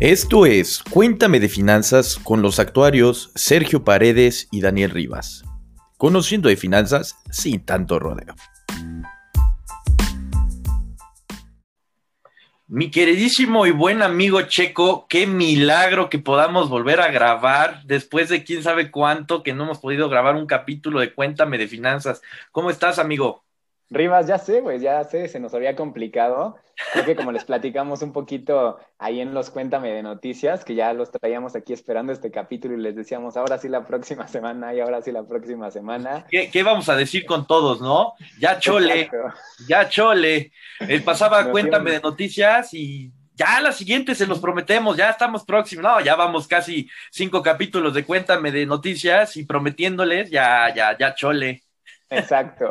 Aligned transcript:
Esto 0.00 0.44
es 0.44 0.82
Cuéntame 0.82 1.38
de 1.38 1.48
Finanzas 1.48 2.18
con 2.18 2.42
los 2.42 2.58
actuarios 2.58 3.30
Sergio 3.36 3.84
Paredes 3.84 4.48
y 4.50 4.60
Daniel 4.60 4.90
Rivas. 4.90 5.44
Conociendo 5.98 6.48
de 6.48 6.56
finanzas 6.56 7.16
sin 7.30 7.64
tanto 7.64 8.00
rodeo. 8.00 8.34
Mi 12.66 12.90
queridísimo 12.90 13.66
y 13.66 13.70
buen 13.70 14.02
amigo 14.02 14.42
Checo, 14.42 15.06
qué 15.08 15.28
milagro 15.28 16.10
que 16.10 16.18
podamos 16.18 16.68
volver 16.68 17.00
a 17.00 17.12
grabar 17.12 17.84
después 17.84 18.28
de 18.28 18.42
quién 18.42 18.64
sabe 18.64 18.90
cuánto 18.90 19.44
que 19.44 19.54
no 19.54 19.62
hemos 19.62 19.78
podido 19.78 20.08
grabar 20.08 20.34
un 20.34 20.46
capítulo 20.46 20.98
de 20.98 21.14
Cuéntame 21.14 21.56
de 21.56 21.68
Finanzas. 21.68 22.20
¿Cómo 22.50 22.68
estás, 22.68 22.98
amigo? 22.98 23.44
Rivas, 23.90 24.26
ya 24.26 24.38
sé, 24.38 24.60
güey, 24.60 24.80
ya 24.80 25.04
sé, 25.04 25.28
se 25.28 25.38
nos 25.38 25.54
había 25.54 25.76
complicado. 25.76 26.56
Creo 26.92 27.04
que 27.04 27.14
como 27.14 27.30
les 27.30 27.44
platicamos 27.44 28.02
un 28.02 28.12
poquito 28.12 28.78
ahí 28.98 29.20
en 29.20 29.34
los 29.34 29.50
Cuéntame 29.50 29.92
de 29.92 30.02
Noticias, 30.02 30.64
que 30.64 30.74
ya 30.74 30.92
los 30.92 31.10
traíamos 31.10 31.54
aquí 31.54 31.72
esperando 31.72 32.12
este 32.12 32.30
capítulo 32.30 32.74
y 32.74 32.80
les 32.80 32.96
decíamos, 32.96 33.36
ahora 33.36 33.58
sí 33.58 33.68
la 33.68 33.84
próxima 33.84 34.26
semana 34.26 34.74
y 34.74 34.80
ahora 34.80 35.02
sí 35.02 35.12
la 35.12 35.24
próxima 35.24 35.70
semana. 35.70 36.26
¿Qué, 36.28 36.62
vamos 36.62 36.88
a 36.88 36.96
decir 36.96 37.26
con 37.26 37.46
todos, 37.46 37.80
no? 37.80 38.14
Ya 38.40 38.58
chole, 38.58 39.10
ya 39.68 39.88
chole. 39.88 40.52
El 40.80 41.04
pasaba 41.04 41.50
Cuéntame 41.50 41.92
de 41.92 42.00
Noticias 42.00 42.74
y 42.74 43.12
ya 43.34 43.60
la 43.60 43.72
siguiente 43.72 44.14
se 44.14 44.26
los 44.26 44.38
prometemos, 44.38 44.96
ya 44.96 45.10
estamos 45.10 45.44
próximos, 45.44 45.82
no, 45.84 46.00
ya 46.00 46.14
vamos 46.14 46.46
casi 46.46 46.88
cinco 47.10 47.42
capítulos 47.42 47.92
de 47.94 48.04
Cuéntame 48.04 48.50
de 48.50 48.66
Noticias 48.66 49.36
y 49.36 49.44
prometiéndoles, 49.44 50.30
ya, 50.30 50.72
ya, 50.74 50.96
ya 50.96 51.14
chole. 51.14 51.62
Exacto. 52.10 52.70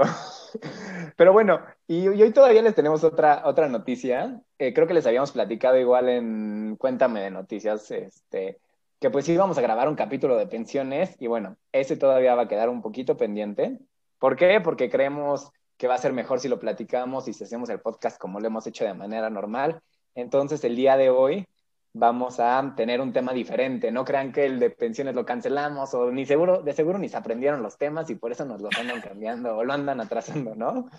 Pero 1.18 1.34
bueno, 1.34 1.62
y, 1.88 2.08
hoy 2.08 2.32
todavía 2.32 2.62
les 2.62 2.76
tenemos 2.76 3.04
otra, 3.04 3.44
otra 3.46 3.68
noticia. 3.70 4.42
Eh, 4.58 4.74
creo 4.74 4.88
que 4.88 4.94
les 4.94 5.06
habíamos 5.06 5.32
platicado 5.32 5.78
igual 5.78 6.10
en 6.10 6.76
Cuéntame 6.78 7.22
de 7.22 7.32
Noticias, 7.32 7.90
este, 7.92 8.60
que 9.00 9.10
pues 9.10 9.28
íbamos 9.30 9.58
a 9.58 9.62
grabar 9.62 9.90
un 9.90 9.96
capítulo 9.96 10.38
de 10.38 10.48
pensiones 10.48 11.16
y 11.20 11.28
bueno, 11.28 11.58
ese 11.72 11.98
todavía 11.98 12.36
va 12.36 12.44
a 12.44 12.48
quedar 12.48 12.70
un 12.70 12.82
poquito 12.82 13.18
pendiente. 13.18 13.80
¿Por 14.20 14.36
qué? 14.36 14.62
Porque 14.62 14.90
creemos 14.90 15.52
que 15.78 15.88
va 15.88 15.96
a 15.96 16.00
ser 16.00 16.14
mejor 16.14 16.40
si 16.40 16.48
lo 16.48 16.60
platicamos 16.60 17.28
y 17.28 17.34
si 17.34 17.44
hacemos 17.44 17.70
el 17.70 17.80
podcast 17.80 18.18
como 18.18 18.40
lo 18.40 18.48
hemos 18.48 18.66
hecho 18.68 18.86
de 18.86 18.94
manera 18.94 19.30
normal. 19.30 19.82
Entonces, 20.16 20.64
el 20.64 20.76
día 20.76 20.96
de 20.96 21.10
hoy 21.10 21.48
vamos 21.94 22.40
a 22.40 22.74
tener 22.76 23.00
un 23.00 23.14
tema 23.14 23.34
diferente. 23.34 23.92
No 23.92 24.04
crean 24.04 24.32
que 24.32 24.46
el 24.46 24.60
de 24.60 24.72
pensiones 24.72 25.14
lo 25.14 25.26
cancelamos 25.26 25.94
o 25.94 26.12
ni 26.12 26.26
seguro, 26.26 26.62
de 26.62 26.74
seguro 26.74 26.98
ni 26.98 27.08
se 27.08 27.18
aprendieron 27.18 27.62
los 27.62 27.78
temas 27.78 28.10
y 28.10 28.16
por 28.16 28.32
eso 28.32 28.46
nos 28.46 28.62
los 28.62 28.76
andan 28.78 29.00
cambiando 29.00 29.56
o 29.56 29.64
lo 29.64 29.74
andan 29.74 30.02
atrasando, 30.02 30.56
¿no? 30.56 30.90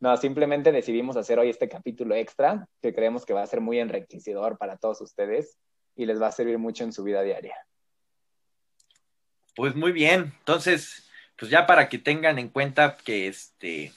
No, 0.00 0.16
simplemente 0.16 0.72
decidimos 0.72 1.16
hacer 1.16 1.38
hoy 1.38 1.50
este 1.50 1.68
capítulo 1.68 2.14
extra 2.14 2.66
que 2.82 2.92
creemos 2.92 3.24
que 3.24 3.32
va 3.32 3.42
a 3.42 3.46
ser 3.46 3.60
muy 3.60 3.78
enriquecedor 3.78 4.58
para 4.58 4.76
todos 4.76 5.00
ustedes 5.00 5.56
y 5.96 6.04
les 6.04 6.20
va 6.20 6.26
a 6.26 6.32
servir 6.32 6.58
mucho 6.58 6.84
en 6.84 6.92
su 6.92 7.04
vida 7.04 7.22
diaria. 7.22 7.56
Pues 9.54 9.76
muy 9.76 9.92
bien, 9.92 10.34
entonces, 10.40 11.08
pues 11.36 11.48
ya 11.50 11.64
para 11.64 11.88
que 11.88 11.98
tengan 11.98 12.40
en 12.40 12.48
cuenta 12.48 12.96
que 12.96 13.28
este, 13.28 13.92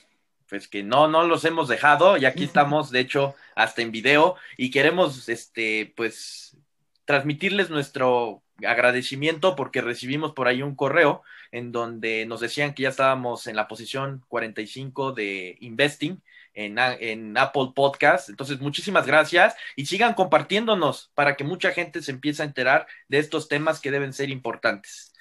pues 0.49 0.67
que 0.67 0.83
no, 0.83 1.07
no 1.07 1.23
los 1.23 1.45
hemos 1.45 1.67
dejado 1.67 2.17
y 2.17 2.25
aquí 2.25 2.43
estamos, 2.43 2.91
de 2.91 2.99
hecho, 3.01 3.35
hasta 3.55 3.81
en 3.81 3.91
video 3.91 4.35
y 4.57 4.71
queremos, 4.71 5.29
este, 5.29 5.93
pues, 5.95 6.57
transmitirles 7.05 7.69
nuestro 7.69 8.43
agradecimiento 8.65 9.55
porque 9.55 9.81
recibimos 9.81 10.33
por 10.33 10.47
ahí 10.47 10.61
un 10.61 10.75
correo 10.75 11.23
en 11.51 11.71
donde 11.71 12.25
nos 12.25 12.41
decían 12.41 12.73
que 12.73 12.83
ya 12.83 12.89
estábamos 12.89 13.47
en 13.47 13.55
la 13.55 13.67
posición 13.67 14.23
45 14.27 15.13
de 15.13 15.57
Investing 15.61 16.21
en, 16.53 16.77
en, 16.79 17.37
Apple 17.37 17.71
Podcast. 17.75 18.29
Entonces, 18.29 18.59
muchísimas 18.59 19.05
gracias 19.05 19.55
y 19.75 19.85
sigan 19.85 20.15
compartiéndonos 20.15 21.11
para 21.13 21.35
que 21.35 21.43
mucha 21.43 21.71
gente 21.71 22.01
se 22.01 22.11
empiece 22.11 22.41
a 22.41 22.45
enterar 22.45 22.87
de 23.07 23.19
estos 23.19 23.47
temas 23.47 23.79
que 23.79 23.91
deben 23.91 24.11
ser 24.11 24.29
importantes. 24.29 25.13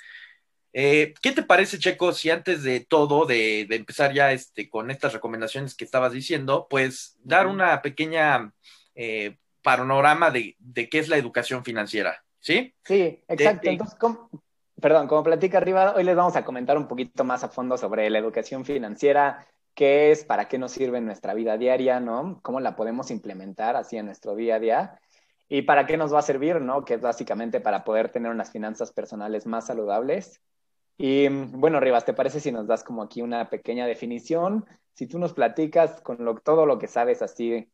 Eh, 0.78 1.14
¿Qué 1.22 1.32
te 1.32 1.42
parece, 1.42 1.78
Checo, 1.78 2.12
si 2.12 2.28
antes 2.28 2.62
de 2.62 2.80
todo, 2.80 3.24
de, 3.24 3.62
empezar 3.70 4.12
ya 4.12 4.32
este, 4.32 4.68
con 4.68 4.90
estas 4.90 5.14
recomendaciones 5.14 5.74
que 5.74 5.86
estabas 5.86 6.12
diciendo, 6.12 6.66
pues 6.68 7.16
dar 7.24 7.46
una 7.46 7.80
pequeña 7.80 8.52
eh, 8.94 9.38
panorama 9.62 10.30
de, 10.30 10.54
qué 10.74 10.98
es 10.98 11.08
la 11.08 11.16
educación 11.16 11.64
financiera? 11.64 12.22
¿Sí? 12.40 12.74
Sí, 12.84 13.24
exacto. 13.26 13.70
Entonces, 13.70 13.96
perdón, 14.78 15.08
como 15.08 15.22
platica 15.22 15.56
arriba, 15.56 15.94
hoy 15.96 16.04
les 16.04 16.14
vamos 16.14 16.36
a 16.36 16.44
comentar 16.44 16.76
un 16.76 16.88
poquito 16.88 17.24
más 17.24 17.42
a 17.42 17.48
fondo 17.48 17.78
sobre 17.78 18.10
la 18.10 18.18
educación 18.18 18.66
financiera, 18.66 19.46
qué 19.72 20.10
es, 20.10 20.26
para 20.26 20.46
qué 20.46 20.58
nos 20.58 20.72
sirve 20.72 20.98
en 20.98 21.06
nuestra 21.06 21.32
vida 21.32 21.56
diaria, 21.56 22.00
¿no? 22.00 22.38
Cómo 22.42 22.60
la 22.60 22.76
podemos 22.76 23.10
implementar 23.10 23.76
así 23.76 23.96
en 23.96 24.04
nuestro 24.04 24.36
día 24.36 24.56
a 24.56 24.60
día. 24.60 25.00
¿Y 25.48 25.62
para 25.62 25.86
qué 25.86 25.96
nos 25.96 26.12
va 26.12 26.18
a 26.18 26.22
servir, 26.22 26.60
no? 26.60 26.84
Que 26.84 26.94
es 26.94 27.00
básicamente 27.00 27.60
para 27.60 27.82
poder 27.82 28.10
tener 28.10 28.30
unas 28.30 28.50
finanzas 28.50 28.92
personales 28.92 29.46
más 29.46 29.68
saludables 29.68 30.42
y 30.98 31.28
bueno, 31.28 31.80
Rivas, 31.80 32.04
¿te 32.04 32.14
parece 32.14 32.40
si 32.40 32.52
nos 32.52 32.66
das 32.66 32.82
como 32.82 33.02
aquí 33.02 33.22
una 33.22 33.50
pequeña 33.50 33.86
definición? 33.86 34.64
Si 34.94 35.06
tú 35.06 35.18
nos 35.18 35.34
platicas 35.34 36.00
con 36.00 36.18
todo 36.42 36.66
lo 36.66 36.78
que 36.78 36.88
sabes 36.88 37.22
así 37.22 37.68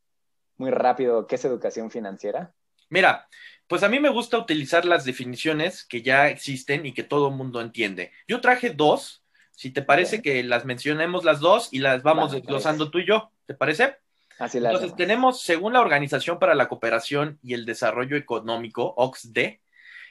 muy 0.57 0.71
rápido, 0.71 1.27
¿qué 1.27 1.37
es 1.37 1.45
educación 1.45 1.91
financiera? 1.91 2.53
Mira, 2.89 3.27
pues 3.69 3.83
a 3.83 3.89
mí 3.89 4.01
me 4.01 4.11
gusta 4.11 4.39
utilizar 4.39 4.85
las 4.85 5.05
definiciones 5.05 5.85
que 5.85 6.03
ya 6.03 6.29
existen 6.29 6.85
y 6.85 6.93
que 6.93 7.05
todo 7.05 7.29
el 7.29 7.35
mundo 7.35 7.61
entiende. 7.61 8.13
Yo 8.29 8.41
traje 8.41 8.71
dos, 8.71 9.23
si 9.53 9.71
te 9.71 9.83
parece 9.83 10.21
que 10.21 10.43
las 10.43 10.65
mencionemos 10.65 11.25
las 11.25 11.41
dos 11.41 11.69
y 11.73 11.79
las 11.79 12.03
vamos 12.03 12.33
desglosando 12.33 12.91
tú 12.91 12.99
y 12.99 13.07
yo, 13.07 13.31
¿te 13.47 13.55
parece? 13.55 13.97
Así 14.39 14.59
Entonces 14.59 14.95
tenemos, 14.97 15.41
según 15.43 15.73
la 15.73 15.81
Organización 15.81 16.39
para 16.39 16.55
la 16.55 16.69
Cooperación 16.69 17.39
y 17.43 17.55
el 17.55 17.65
Desarrollo 17.65 18.17
Económico, 18.17 18.93
OXD, 18.97 19.61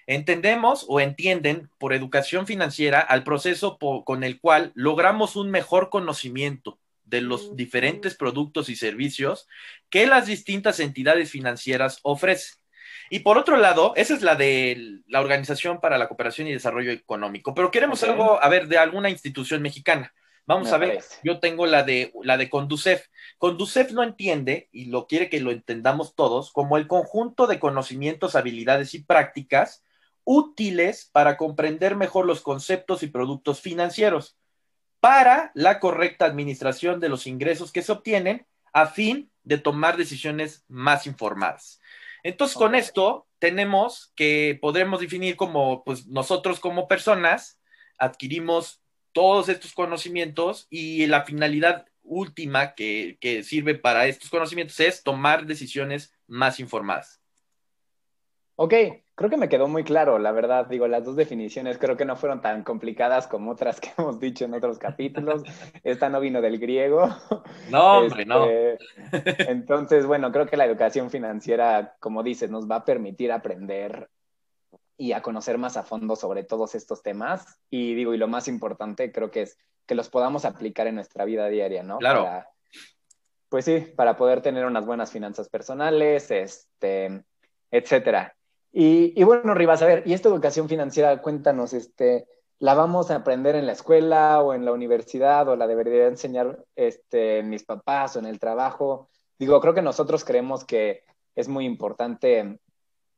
Entendemos 0.07 0.85
o 0.87 0.99
entienden 0.99 1.69
por 1.77 1.93
educación 1.93 2.47
financiera 2.47 2.99
al 2.99 3.23
proceso 3.23 3.77
con 3.77 4.23
el 4.23 4.39
cual 4.39 4.71
logramos 4.75 5.35
un 5.35 5.51
mejor 5.51 5.89
conocimiento 5.89 6.79
de 7.05 7.21
los 7.21 7.55
diferentes 7.55 8.15
productos 8.15 8.69
y 8.69 8.75
servicios 8.75 9.47
que 9.89 10.07
las 10.07 10.25
distintas 10.25 10.79
entidades 10.79 11.29
financieras 11.29 11.99
ofrecen. 12.03 12.55
Y 13.09 13.19
por 13.19 13.37
otro 13.37 13.57
lado, 13.57 13.93
esa 13.97 14.13
es 14.13 14.21
la 14.21 14.35
de 14.35 15.01
la 15.07 15.19
Organización 15.19 15.81
para 15.81 15.97
la 15.97 16.07
Cooperación 16.07 16.47
y 16.47 16.53
Desarrollo 16.53 16.91
Económico, 16.91 17.53
pero 17.53 17.69
queremos 17.69 18.01
algo, 18.03 18.41
a 18.41 18.47
ver, 18.47 18.67
de 18.69 18.77
alguna 18.77 19.09
institución 19.09 19.61
mexicana. 19.61 20.13
Vamos 20.45 20.71
a 20.71 20.77
ver, 20.77 20.99
yo 21.23 21.39
tengo 21.39 21.65
la 21.65 21.83
de 21.83 22.11
la 22.23 22.37
de 22.37 22.49
Conducef. 22.49 23.07
Conducef 23.37 23.91
lo 23.91 24.03
entiende 24.03 24.69
y 24.71 24.85
lo 24.85 25.07
quiere 25.07 25.29
que 25.29 25.39
lo 25.39 25.51
entendamos 25.51 26.15
todos 26.15 26.51
como 26.51 26.77
el 26.77 26.87
conjunto 26.87 27.47
de 27.47 27.59
conocimientos, 27.59 28.35
habilidades 28.35 28.93
y 28.93 29.03
prácticas 29.03 29.83
útiles 30.33 31.09
para 31.11 31.35
comprender 31.35 31.97
mejor 31.97 32.25
los 32.25 32.39
conceptos 32.39 33.03
y 33.03 33.07
productos 33.07 33.59
financieros 33.59 34.37
para 35.01 35.51
la 35.55 35.81
correcta 35.81 36.23
administración 36.23 37.01
de 37.01 37.09
los 37.09 37.27
ingresos 37.27 37.73
que 37.73 37.81
se 37.81 37.91
obtienen 37.91 38.45
a 38.71 38.85
fin 38.85 39.29
de 39.43 39.57
tomar 39.57 39.97
decisiones 39.97 40.63
más 40.69 41.05
informadas. 41.05 41.81
Entonces, 42.23 42.55
con 42.55 42.75
esto 42.75 43.27
tenemos 43.39 44.13
que 44.15 44.57
podremos 44.61 45.01
definir 45.01 45.35
como, 45.35 45.83
pues 45.83 46.07
nosotros 46.07 46.61
como 46.61 46.87
personas 46.87 47.59
adquirimos 47.97 48.81
todos 49.11 49.49
estos 49.49 49.73
conocimientos 49.73 50.65
y 50.69 51.07
la 51.07 51.25
finalidad 51.25 51.87
última 52.03 52.73
que, 52.73 53.17
que 53.19 53.43
sirve 53.43 53.75
para 53.75 54.05
estos 54.05 54.29
conocimientos 54.29 54.79
es 54.79 55.03
tomar 55.03 55.45
decisiones 55.45 56.13
más 56.25 56.61
informadas. 56.61 57.19
Ok, 58.55 58.73
creo 59.15 59.29
que 59.29 59.37
me 59.37 59.49
quedó 59.49 59.67
muy 59.67 59.83
claro, 59.83 60.19
la 60.19 60.31
verdad. 60.31 60.67
Digo, 60.67 60.87
las 60.87 61.05
dos 61.05 61.15
definiciones 61.15 61.77
creo 61.77 61.97
que 61.97 62.05
no 62.05 62.15
fueron 62.15 62.41
tan 62.41 62.63
complicadas 62.63 63.27
como 63.27 63.51
otras 63.51 63.79
que 63.79 63.89
hemos 63.97 64.19
dicho 64.19 64.45
en 64.45 64.53
otros 64.53 64.77
capítulos. 64.77 65.43
Esta 65.83 66.09
no 66.09 66.19
vino 66.19 66.41
del 66.41 66.59
griego. 66.59 67.09
No, 67.69 67.99
hombre, 67.99 68.25
no. 68.25 68.45
Este, 68.45 69.51
entonces, 69.51 70.05
bueno, 70.05 70.31
creo 70.31 70.45
que 70.45 70.57
la 70.57 70.65
educación 70.65 71.09
financiera, 71.09 71.95
como 71.99 72.23
dices, 72.23 72.49
nos 72.49 72.69
va 72.69 72.77
a 72.77 72.85
permitir 72.85 73.31
aprender 73.31 74.09
y 74.97 75.13
a 75.13 75.21
conocer 75.21 75.57
más 75.57 75.77
a 75.77 75.83
fondo 75.83 76.15
sobre 76.15 76.43
todos 76.43 76.75
estos 76.75 77.01
temas. 77.01 77.59
Y 77.69 77.95
digo, 77.95 78.13
y 78.13 78.17
lo 78.17 78.27
más 78.27 78.47
importante 78.47 79.11
creo 79.11 79.31
que 79.31 79.43
es 79.43 79.57
que 79.85 79.95
los 79.95 80.09
podamos 80.09 80.45
aplicar 80.45 80.87
en 80.87 80.95
nuestra 80.95 81.25
vida 81.25 81.47
diaria, 81.47 81.83
¿no? 81.83 81.97
Claro. 81.97 82.27
pues 83.49 83.65
sí, 83.65 83.79
para 83.95 84.15
poder 84.15 84.41
tener 84.41 84.65
unas 84.65 84.85
buenas 84.85 85.11
finanzas 85.11 85.49
personales, 85.49 86.29
este, 86.31 87.23
etcétera. 87.71 88.35
Y, 88.73 89.21
bueno, 89.23 89.53
Rivas, 89.53 89.81
a 89.81 89.85
ver, 89.85 90.03
y 90.05 90.13
esta 90.13 90.29
educación 90.29 90.69
financiera, 90.69 91.21
cuéntanos, 91.21 91.73
este, 91.73 92.27
¿la 92.59 92.73
vamos 92.73 93.11
a 93.11 93.15
aprender 93.15 93.55
en 93.55 93.65
la 93.65 93.73
escuela 93.73 94.41
o 94.41 94.53
en 94.53 94.63
la 94.63 94.71
universidad 94.71 95.47
o 95.49 95.55
la 95.57 95.67
debería 95.67 96.07
enseñar 96.07 96.63
este, 96.75 97.43
mis 97.43 97.63
papás 97.63 98.15
o 98.15 98.19
en 98.19 98.25
el 98.25 98.39
trabajo? 98.39 99.09
Digo, 99.37 99.59
creo 99.59 99.73
que 99.73 99.81
nosotros 99.81 100.23
creemos 100.23 100.63
que 100.63 101.03
es 101.35 101.49
muy 101.49 101.65
importante 101.65 102.59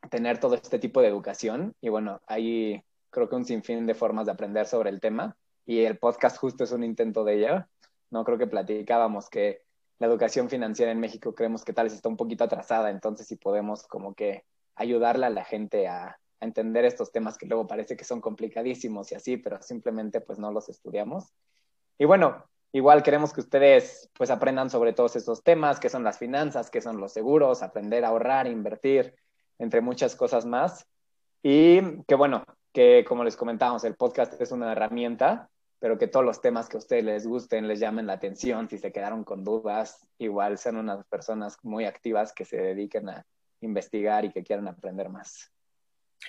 tener 0.09 0.39
todo 0.39 0.55
este 0.55 0.79
tipo 0.79 1.01
de 1.01 1.07
educación 1.07 1.75
y 1.81 1.89
bueno, 1.89 2.21
hay 2.27 2.83
creo 3.09 3.29
que 3.29 3.35
un 3.35 3.45
sinfín 3.45 3.85
de 3.85 3.93
formas 3.93 4.25
de 4.25 4.31
aprender 4.31 4.65
sobre 4.65 4.89
el 4.89 4.99
tema 4.99 5.37
y 5.65 5.83
el 5.83 5.97
podcast 5.97 6.37
justo 6.37 6.63
es 6.63 6.71
un 6.71 6.83
intento 6.83 7.23
de 7.23 7.35
ello. 7.35 7.65
No 8.09 8.23
creo 8.23 8.37
que 8.37 8.47
platicábamos 8.47 9.29
que 9.29 9.61
la 9.99 10.07
educación 10.07 10.49
financiera 10.49 10.91
en 10.91 10.99
México 10.99 11.35
creemos 11.35 11.63
que 11.63 11.73
tal 11.73 11.85
vez 11.85 11.93
está 11.93 12.09
un 12.09 12.17
poquito 12.17 12.43
atrasada, 12.43 12.89
entonces 12.89 13.27
si 13.27 13.35
podemos 13.35 13.83
como 13.87 14.15
que 14.15 14.43
ayudarle 14.75 15.25
a 15.25 15.29
la 15.29 15.43
gente 15.43 15.87
a, 15.87 16.17
entender 16.43 16.85
estos 16.85 17.11
temas 17.11 17.37
que 17.37 17.45
luego 17.45 17.67
parece 17.67 17.95
que 17.95 18.03
son 18.03 18.21
complicadísimos 18.21 19.11
y 19.11 19.15
así, 19.15 19.37
pero 19.37 19.61
simplemente 19.61 20.21
pues 20.21 20.39
no 20.39 20.51
los 20.51 20.69
estudiamos. 20.69 21.33
Y 21.97 22.05
bueno, 22.05 22.43
igual 22.71 23.01
queremos 23.01 23.33
que 23.33 23.41
ustedes 23.41 24.09
pues 24.13 24.29
aprendan 24.29 24.69
sobre 24.69 24.93
todos 24.93 25.15
estos 25.15 25.43
temas, 25.43 25.79
que 25.79 25.89
son 25.89 26.03
las 26.03 26.17
finanzas, 26.17 26.69
que 26.69 26.81
son 26.81 26.99
los 26.99 27.13
seguros, 27.13 27.63
aprender 27.63 28.03
a 28.03 28.09
ahorrar, 28.09 28.47
invertir, 28.47 29.15
entre 29.57 29.81
muchas 29.81 30.15
cosas 30.15 30.45
más. 30.45 30.85
Y 31.41 32.03
que 32.03 32.15
bueno, 32.15 32.43
que 32.73 33.05
como 33.07 33.23
les 33.23 33.37
comentábamos, 33.37 33.83
el 33.83 33.95
podcast 33.95 34.39
es 34.41 34.51
una 34.51 34.71
herramienta, 34.71 35.49
pero 35.79 35.97
que 35.97 36.07
todos 36.07 36.25
los 36.25 36.41
temas 36.41 36.69
que 36.69 36.77
a 36.77 36.79
ustedes 36.79 37.03
les 37.03 37.27
gusten, 37.27 37.67
les 37.67 37.79
llamen 37.79 38.07
la 38.07 38.13
atención, 38.13 38.69
si 38.69 38.77
se 38.77 38.91
quedaron 38.91 39.23
con 39.23 39.43
dudas, 39.43 40.07
igual 40.17 40.57
sean 40.57 40.77
unas 40.77 41.05
personas 41.05 41.57
muy 41.61 41.85
activas 41.85 42.33
que 42.33 42.45
se 42.45 42.57
dediquen 42.57 43.09
a 43.09 43.25
investigar 43.65 44.25
y 44.25 44.31
que 44.31 44.43
quieran 44.43 44.67
aprender 44.67 45.09
más. 45.09 45.51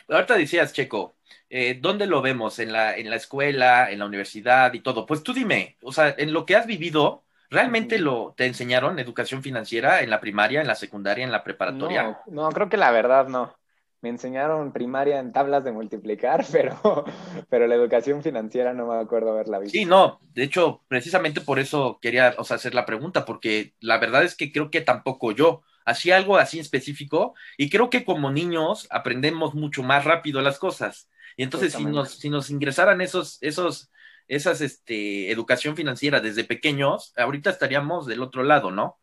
Ahorita 0.08 0.36
decías, 0.36 0.72
Checo, 0.72 1.16
eh, 1.48 1.78
¿dónde 1.80 2.06
lo 2.06 2.20
vemos? 2.22 2.58
¿En 2.58 2.72
la, 2.72 2.96
¿En 2.96 3.10
la 3.10 3.16
escuela, 3.16 3.90
en 3.90 3.98
la 3.98 4.06
universidad 4.06 4.72
y 4.74 4.80
todo? 4.80 5.06
Pues 5.06 5.22
tú 5.22 5.32
dime, 5.32 5.76
o 5.82 5.92
sea, 5.92 6.14
en 6.16 6.32
lo 6.32 6.46
que 6.46 6.56
has 6.56 6.66
vivido, 6.66 7.24
¿realmente 7.50 7.98
lo 7.98 8.34
te 8.36 8.46
enseñaron 8.46 8.98
educación 8.98 9.42
financiera 9.42 10.02
en 10.02 10.10
la 10.10 10.20
primaria, 10.20 10.60
en 10.60 10.66
la 10.66 10.74
secundaria, 10.74 11.24
en 11.24 11.32
la 11.32 11.44
preparatoria? 11.44 12.02
No, 12.26 12.44
no 12.44 12.48
creo 12.50 12.68
que 12.68 12.76
la 12.76 12.90
verdad 12.90 13.28
no. 13.28 13.54
Me 14.00 14.10
enseñaron 14.10 14.70
primaria 14.72 15.18
en 15.18 15.32
tablas 15.32 15.64
de 15.64 15.72
multiplicar, 15.72 16.44
pero, 16.52 17.06
pero 17.48 17.66
la 17.66 17.74
educación 17.74 18.22
financiera 18.22 18.74
no 18.74 18.86
me 18.86 18.96
acuerdo 18.96 19.32
haberla 19.32 19.58
visto. 19.58 19.78
Sí, 19.78 19.86
no, 19.86 20.20
de 20.34 20.42
hecho, 20.42 20.82
precisamente 20.88 21.40
por 21.40 21.58
eso 21.58 21.98
quería 22.02 22.34
o 22.36 22.44
sea, 22.44 22.56
hacer 22.56 22.74
la 22.74 22.84
pregunta, 22.84 23.24
porque 23.24 23.72
la 23.80 23.96
verdad 23.96 24.22
es 24.24 24.36
que 24.36 24.52
creo 24.52 24.70
que 24.70 24.82
tampoco 24.82 25.32
yo 25.32 25.62
hacía 25.84 26.16
algo 26.16 26.36
así 26.36 26.58
específico 26.58 27.34
y 27.56 27.70
creo 27.70 27.90
que 27.90 28.04
como 28.04 28.30
niños 28.30 28.86
aprendemos 28.90 29.54
mucho 29.54 29.82
más 29.82 30.04
rápido 30.04 30.40
las 30.40 30.58
cosas. 30.58 31.08
Y 31.36 31.42
entonces 31.42 31.72
si 31.72 31.84
nos, 31.84 32.12
si 32.12 32.30
nos 32.30 32.50
ingresaran 32.50 33.00
esos, 33.00 33.38
esos, 33.40 33.90
esas, 34.28 34.60
este, 34.60 35.30
educación 35.30 35.76
financiera 35.76 36.20
desde 36.20 36.44
pequeños, 36.44 37.12
ahorita 37.16 37.50
estaríamos 37.50 38.06
del 38.06 38.22
otro 38.22 38.42
lado, 38.42 38.70
¿no? 38.70 38.98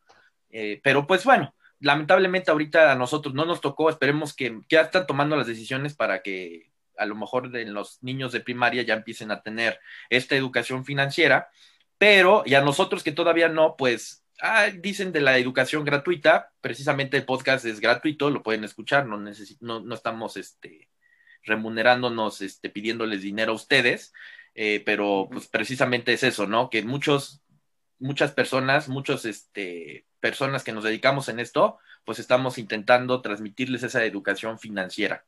Eh, 0.50 0.80
pero 0.84 1.08
pues 1.08 1.24
bueno, 1.24 1.54
lamentablemente 1.80 2.52
ahorita 2.52 2.92
a 2.92 2.96
nosotros 2.96 3.34
no 3.34 3.46
nos 3.46 3.62
tocó, 3.62 3.90
esperemos 3.90 4.34
que, 4.34 4.62
ya 4.70 4.82
están 4.82 5.08
tomando 5.08 5.36
las 5.36 5.48
decisiones 5.48 5.96
para 5.96 6.22
que 6.22 6.72
a 6.98 7.06
lo 7.06 7.16
mejor 7.16 7.50
de 7.50 7.66
los 7.66 8.02
niños 8.04 8.32
de 8.32 8.42
primaria 8.42 8.84
ya 8.84 8.94
empiecen 8.94 9.32
a 9.32 9.42
tener 9.42 9.80
esta 10.10 10.36
educación 10.36 10.86
financiera, 10.86 11.50
pero 11.98 12.44
y 12.46 12.54
a 12.54 12.62
nosotros 12.62 13.04
que 13.04 13.12
todavía 13.12 13.50
no, 13.50 13.76
pues 13.76 14.21
ah, 14.42 14.68
dicen 14.70 15.12
de 15.12 15.22
la 15.22 15.38
educación 15.38 15.86
gratuita, 15.86 16.52
precisamente 16.62 17.18
el 17.18 17.26
podcast 17.26 17.66
es 17.66 17.80
gratuito, 17.80 18.30
lo 18.30 18.44
pueden 18.44 18.64
escuchar, 18.64 19.06
no, 19.06 19.18
no, 19.18 19.96
estamos 19.96 20.38
este, 20.38 20.90
remunerándonos, 21.44 22.42
este, 22.42 22.70
pidiéndoles 22.70 23.22
dinero 23.22 23.54
a 23.54 23.56
ustedes, 23.56 24.14
eh, 24.56 24.82
pero 24.86 25.30
pues 25.32 25.48
precisamente 25.48 26.14
es 26.14 26.24
eso, 26.24 26.48
¿no? 26.48 26.70
Que 26.70 26.84
muchos, 26.84 27.42
muchas 28.00 28.32
personas, 28.32 28.90
muchos, 28.90 29.26
este, 29.26 30.06
personas 30.20 30.64
que 30.64 30.72
nos 30.72 30.84
dedicamos 30.84 31.30
en 31.30 31.40
esto, 31.40 31.80
pues 32.06 32.20
estamos 32.20 32.58
intentando 32.58 33.22
transmitirles 33.22 33.84
esa 33.84 34.04
educación 34.06 34.60
financiera. 34.60 35.26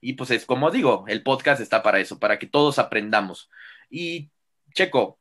Y 0.00 0.14
pues 0.14 0.30
es 0.30 0.44
como 0.44 0.70
digo, 0.70 1.04
el 1.08 1.22
podcast 1.22 1.60
está 1.60 1.82
para 1.82 2.00
eso, 2.00 2.18
para 2.18 2.38
que 2.38 2.46
todos 2.46 2.78
aprendamos. 2.78 3.50
Y 3.90 4.30
Checo, 4.74 5.18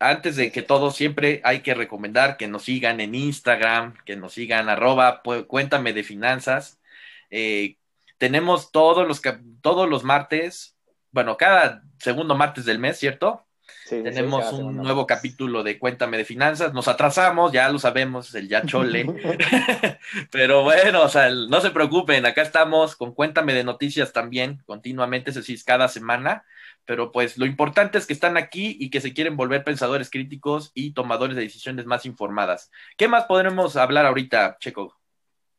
antes 0.00 0.34
de 0.36 0.50
que 0.50 0.62
todo, 0.62 0.90
siempre 0.90 1.42
hay 1.44 1.60
que 1.60 1.74
recomendar 1.74 2.38
que 2.38 2.48
nos 2.48 2.64
sigan 2.64 3.00
en 3.00 3.14
Instagram, 3.14 3.94
que 4.06 4.16
nos 4.16 4.32
sigan 4.32 4.70
arroba, 4.70 5.22
cuéntame 5.46 5.92
de 5.92 6.02
finanzas. 6.02 6.80
Eh, 7.30 7.76
tenemos 8.16 8.72
todos 8.72 9.06
los, 9.06 9.20
todos 9.60 9.88
los 9.88 10.02
martes, 10.02 10.74
bueno, 11.12 11.36
cada 11.36 11.82
segundo 11.98 12.34
martes 12.34 12.64
del 12.64 12.78
mes, 12.78 12.98
¿cierto? 12.98 13.44
Sí, 13.84 14.02
Tenemos 14.02 14.52
un 14.52 14.76
nuevo 14.76 15.06
capítulo 15.06 15.62
de 15.62 15.78
Cuéntame 15.78 16.16
de 16.16 16.24
Finanzas. 16.24 16.72
Nos 16.72 16.88
atrasamos, 16.88 17.52
ya 17.52 17.68
lo 17.68 17.78
sabemos, 17.78 18.34
el 18.34 18.48
ya 18.48 18.64
chole. 18.64 19.04
Pero 20.30 20.62
bueno, 20.62 21.02
o 21.02 21.08
sea, 21.08 21.28
no 21.28 21.60
se 21.60 21.70
preocupen, 21.70 22.24
acá 22.24 22.42
estamos 22.42 22.96
con 22.96 23.12
Cuéntame 23.12 23.52
de 23.52 23.64
Noticias 23.64 24.12
también, 24.12 24.62
continuamente, 24.64 25.30
es 25.30 25.36
decir, 25.36 25.58
cada 25.64 25.88
semana 25.88 26.44
pero 26.84 27.12
pues 27.12 27.38
lo 27.38 27.46
importante 27.46 27.98
es 27.98 28.06
que 28.06 28.12
están 28.12 28.36
aquí 28.36 28.76
y 28.80 28.90
que 28.90 29.00
se 29.00 29.12
quieren 29.12 29.36
volver 29.36 29.64
pensadores 29.64 30.10
críticos 30.10 30.70
y 30.74 30.92
tomadores 30.92 31.36
de 31.36 31.42
decisiones 31.42 31.86
más 31.86 32.06
informadas. 32.06 32.70
¿Qué 32.96 33.08
más 33.08 33.24
podremos 33.26 33.76
hablar 33.76 34.06
ahorita, 34.06 34.56
Checo? 34.58 34.96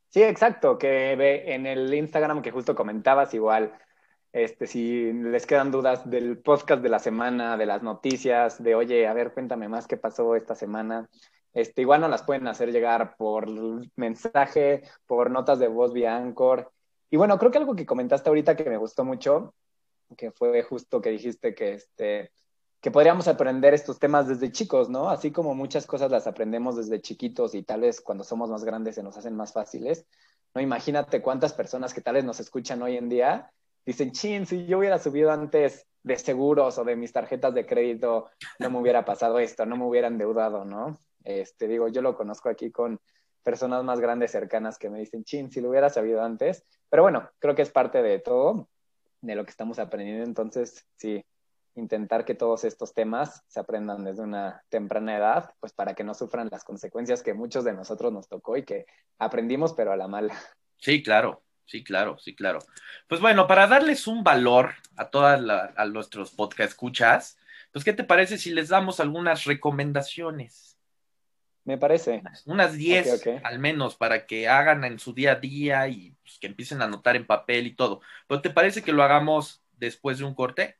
Sí, 0.09 0.21
exacto, 0.23 0.77
que 0.77 1.15
ve 1.15 1.53
en 1.53 1.65
el 1.65 1.93
Instagram 1.93 2.41
que 2.41 2.51
justo 2.51 2.75
comentabas, 2.75 3.33
igual, 3.33 3.71
este, 4.33 4.67
si 4.67 5.11
les 5.13 5.45
quedan 5.45 5.71
dudas 5.71 6.09
del 6.09 6.37
podcast 6.37 6.81
de 6.81 6.89
la 6.89 6.99
semana, 6.99 7.57
de 7.57 7.65
las 7.65 7.81
noticias, 7.83 8.61
de 8.61 8.75
oye, 8.75 9.07
a 9.07 9.13
ver, 9.13 9.33
cuéntame 9.33 9.67
más 9.67 9.87
qué 9.87 9.97
pasó 9.97 10.35
esta 10.35 10.55
semana. 10.55 11.09
Este, 11.53 11.81
igual 11.81 12.01
no 12.01 12.07
las 12.07 12.23
pueden 12.23 12.47
hacer 12.47 12.71
llegar 12.71 13.15
por 13.17 13.47
mensaje, 13.95 14.83
por 15.05 15.31
notas 15.31 15.59
de 15.59 15.67
voz 15.67 15.91
vía 15.91 16.15
Anchor. 16.15 16.71
Y 17.09 17.17
bueno, 17.17 17.37
creo 17.37 17.51
que 17.51 17.57
algo 17.57 17.75
que 17.75 17.85
comentaste 17.85 18.29
ahorita 18.29 18.55
que 18.55 18.69
me 18.69 18.77
gustó 18.77 19.03
mucho 19.03 19.53
que 20.17 20.31
fue 20.31 20.61
justo 20.63 21.01
que 21.01 21.11
dijiste 21.11 21.53
que, 21.55 21.73
este, 21.73 22.31
que 22.81 22.91
podríamos 22.91 23.27
aprender 23.27 23.73
estos 23.73 23.99
temas 23.99 24.27
desde 24.27 24.51
chicos, 24.51 24.89
¿no? 24.89 25.09
Así 25.09 25.31
como 25.31 25.53
muchas 25.53 25.85
cosas 25.85 26.11
las 26.11 26.27
aprendemos 26.27 26.75
desde 26.75 27.01
chiquitos 27.01 27.53
y 27.55 27.63
tal 27.63 27.81
vez 27.81 28.01
cuando 28.01 28.23
somos 28.23 28.49
más 28.49 28.63
grandes 28.63 28.95
se 28.95 29.03
nos 29.03 29.17
hacen 29.17 29.35
más 29.35 29.53
fáciles, 29.53 30.05
¿no? 30.55 30.61
Imagínate 30.61 31.21
cuántas 31.21 31.53
personas 31.53 31.93
que 31.93 32.01
tal 32.01 32.15
vez 32.15 32.25
nos 32.25 32.39
escuchan 32.39 32.81
hoy 32.81 32.97
en 32.97 33.09
día 33.09 33.51
dicen, 33.85 34.11
chin, 34.11 34.45
si 34.45 34.65
yo 34.65 34.79
hubiera 34.79 34.99
subido 34.99 35.31
antes 35.31 35.87
de 36.03 36.17
seguros 36.17 36.77
o 36.77 36.83
de 36.83 36.95
mis 36.95 37.13
tarjetas 37.13 37.53
de 37.53 37.65
crédito, 37.65 38.29
no 38.59 38.69
me 38.69 38.79
hubiera 38.79 39.05
pasado 39.05 39.39
esto, 39.39 39.65
no 39.65 39.77
me 39.77 39.85
hubiera 39.85 40.07
endeudado, 40.07 40.65
¿no? 40.65 40.97
Este, 41.23 41.67
digo, 41.67 41.87
yo 41.87 42.01
lo 42.01 42.15
conozco 42.15 42.49
aquí 42.49 42.71
con 42.71 42.99
personas 43.43 43.83
más 43.83 43.99
grandes 43.99 44.31
cercanas 44.31 44.77
que 44.77 44.89
me 44.89 44.99
dicen, 44.99 45.23
chin, 45.23 45.51
si 45.51 45.61
lo 45.61 45.69
hubiera 45.69 45.89
sabido 45.89 46.23
antes, 46.23 46.63
pero 46.89 47.03
bueno, 47.03 47.29
creo 47.39 47.55
que 47.55 47.61
es 47.61 47.71
parte 47.71 48.01
de 48.01 48.19
todo 48.19 48.69
de 49.21 49.35
lo 49.35 49.43
que 49.45 49.51
estamos 49.51 49.79
aprendiendo. 49.79 50.23
Entonces, 50.25 50.85
sí, 50.97 51.23
intentar 51.75 52.25
que 52.25 52.35
todos 52.35 52.63
estos 52.63 52.93
temas 52.93 53.43
se 53.47 53.59
aprendan 53.59 54.03
desde 54.03 54.23
una 54.23 54.63
temprana 54.69 55.17
edad, 55.17 55.53
pues 55.59 55.73
para 55.73 55.93
que 55.93 56.03
no 56.03 56.13
sufran 56.13 56.49
las 56.51 56.63
consecuencias 56.63 57.23
que 57.23 57.33
muchos 57.33 57.63
de 57.63 57.73
nosotros 57.73 58.11
nos 58.11 58.27
tocó 58.27 58.57
y 58.57 58.63
que 58.63 58.85
aprendimos, 59.17 59.73
pero 59.73 59.91
a 59.91 59.97
la 59.97 60.07
mala. 60.07 60.35
Sí, 60.77 61.01
claro. 61.01 61.43
Sí, 61.71 61.85
claro, 61.85 62.17
sí, 62.19 62.35
claro. 62.35 62.59
Pues 63.07 63.21
bueno, 63.21 63.47
para 63.47 63.65
darles 63.65 64.05
un 64.05 64.25
valor 64.25 64.73
a 64.97 65.09
todas 65.09 65.39
a 65.77 65.85
nuestros 65.85 66.31
podcast 66.31 66.71
escuchas, 66.71 67.37
pues 67.71 67.85
¿qué 67.85 67.93
te 67.93 68.03
parece 68.03 68.37
si 68.37 68.51
les 68.51 68.67
damos 68.67 68.99
algunas 68.99 69.45
recomendaciones? 69.45 70.70
Me 71.63 71.77
parece. 71.77 72.23
Unas 72.45 72.73
10 72.73 73.27
al 73.43 73.59
menos 73.59 73.95
para 73.95 74.25
que 74.25 74.47
hagan 74.47 74.83
en 74.83 74.97
su 74.97 75.13
día 75.13 75.33
a 75.33 75.35
día 75.35 75.87
y 75.87 76.15
pues, 76.23 76.39
que 76.39 76.47
empiecen 76.47 76.81
a 76.81 76.85
anotar 76.85 77.15
en 77.15 77.27
papel 77.27 77.67
y 77.67 77.75
todo. 77.75 78.01
¿Pero 78.27 78.41
te 78.41 78.49
parece 78.49 78.81
que 78.81 78.93
lo 78.93 79.03
hagamos 79.03 79.61
después 79.77 80.17
de 80.17 80.25
un 80.25 80.33
corte? 80.33 80.77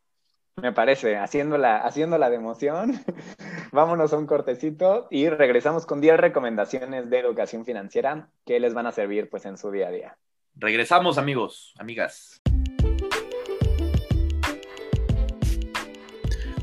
Me 0.56 0.74
parece, 0.74 1.18
haciéndola, 1.18 1.78
haciéndola 1.78 2.30
de 2.30 2.36
emoción. 2.36 3.00
Vámonos 3.72 4.12
a 4.12 4.18
un 4.18 4.26
cortecito 4.26 5.08
y 5.12 5.30
regresamos 5.30 5.86
con 5.86 6.02
10 6.02 6.18
recomendaciones 6.18 7.10
de 7.10 7.20
educación 7.20 7.64
financiera 7.64 8.30
que 8.46 8.60
les 8.60 8.74
van 8.74 8.88
a 8.88 8.92
servir 8.92 9.30
pues 9.30 9.46
en 9.46 9.58
su 9.58 9.72
día 9.72 9.88
a 9.88 9.92
día. 9.92 10.18
Regresamos 10.56 11.18
amigos, 11.18 11.74
amigas. 11.78 12.42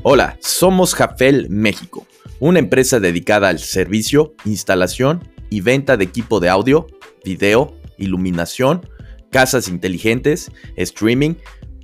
Hola, 0.03 0.37
somos 0.39 0.93
Jafel 0.93 1.47
México 1.49 2.05
una 2.39 2.59
empresa 2.59 2.99
dedicada 2.99 3.49
al 3.49 3.59
servicio, 3.59 4.35
instalación 4.45 5.27
y 5.49 5.61
venta 5.61 5.97
de 5.97 6.05
equipo 6.05 6.39
de 6.39 6.49
audio, 6.49 6.87
video, 7.23 7.75
iluminación, 7.97 8.87
casas 9.31 9.67
inteligentes, 9.67 10.51
streaming, 10.75 11.35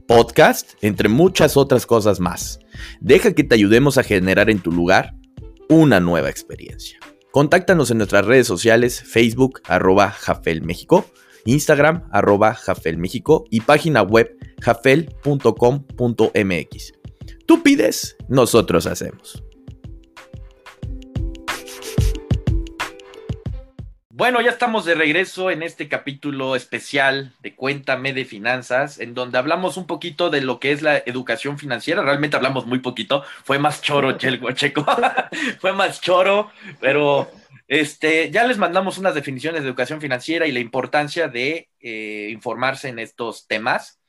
podcast, 0.07 0.73
entre 0.81 1.09
muchas 1.09 1.57
otras 1.57 1.85
cosas 1.85 2.19
más. 2.19 2.59
Deja 2.99 3.33
que 3.33 3.43
te 3.43 3.55
ayudemos 3.55 3.97
a 3.97 4.03
generar 4.03 4.49
en 4.49 4.59
tu 4.59 4.71
lugar 4.71 5.13
una 5.69 5.99
nueva 5.99 6.29
experiencia. 6.29 6.99
Contáctanos 7.31 7.91
en 7.91 7.97
nuestras 7.97 8.25
redes 8.25 8.47
sociales, 8.47 9.01
Facebook, 9.01 9.61
arroba 9.65 10.11
Jafel 10.11 10.61
México, 10.61 11.05
Instagram, 11.45 12.07
arroba 12.11 12.53
Jafel 12.53 12.97
México 12.97 13.45
y 13.49 13.61
página 13.61 14.01
web 14.01 14.37
jafel.com.mx. 14.61 15.43
Tú 17.45 17.61
pides, 17.61 18.15
nosotros 18.29 18.87
hacemos. 18.87 19.44
Bueno, 24.17 24.39
ya 24.39 24.51
estamos 24.51 24.85
de 24.85 24.95
regreso 24.95 25.51
en 25.51 25.61
este 25.61 25.89
capítulo 25.89 26.55
especial 26.55 27.33
de 27.41 27.53
Cuéntame 27.53 28.13
de 28.13 28.23
Finanzas, 28.23 28.97
en 28.97 29.13
donde 29.13 29.37
hablamos 29.37 29.75
un 29.75 29.87
poquito 29.87 30.29
de 30.29 30.39
lo 30.39 30.57
que 30.57 30.71
es 30.71 30.81
la 30.81 30.99
educación 30.99 31.59
financiera. 31.59 32.01
Realmente 32.01 32.37
hablamos 32.37 32.65
muy 32.65 32.79
poquito, 32.79 33.25
fue 33.43 33.59
más 33.59 33.81
choro, 33.81 34.13
Checo, 34.17 34.53
Checo. 34.53 34.85
fue 35.59 35.73
más 35.73 35.99
choro, 35.99 36.49
pero 36.79 37.29
Este, 37.67 38.31
ya 38.31 38.47
les 38.47 38.57
mandamos 38.57 38.97
unas 38.97 39.15
definiciones 39.15 39.63
de 39.63 39.67
educación 39.67 39.99
financiera 39.99 40.47
y 40.47 40.53
la 40.53 40.61
importancia 40.61 41.27
de 41.27 41.67
eh, 41.81 42.29
informarse 42.31 42.87
en 42.87 42.99
estos 42.99 43.47
temas, 43.47 43.99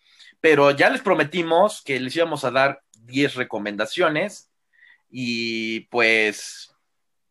pero 0.40 0.70
ya 0.70 0.88
les 0.88 1.00
prometimos 1.00 1.82
que 1.82 1.98
les 1.98 2.14
íbamos 2.14 2.44
a 2.44 2.52
dar 2.52 2.80
10 3.06 3.34
recomendaciones 3.34 4.52
y 5.10 5.80
pues, 5.90 6.75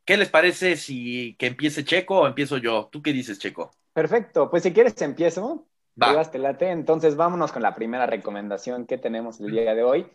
¿qué 0.06 0.18
les 0.18 0.30
parece 0.30 0.78
si 0.78 1.36
que 1.38 1.48
empiece 1.48 1.84
Checo 1.84 2.22
o 2.22 2.28
empiezo 2.28 2.58
yo? 2.58 2.88
¿Tú 2.92 3.02
qué 3.02 3.12
dices, 3.12 3.40
Checo? 3.40 3.72
Perfecto, 3.94 4.50
pues 4.50 4.64
si 4.64 4.72
quieres 4.72 5.02
empiezo. 5.02 5.66
Va. 6.02 6.30
late. 6.34 6.70
Entonces 6.70 7.16
vámonos 7.16 7.52
con 7.52 7.62
la 7.62 7.74
primera 7.74 8.06
recomendación 8.06 8.86
que 8.86 8.98
tenemos 8.98 9.40
el 9.40 9.52
día 9.52 9.74
de 9.74 9.84
hoy. 9.84 10.08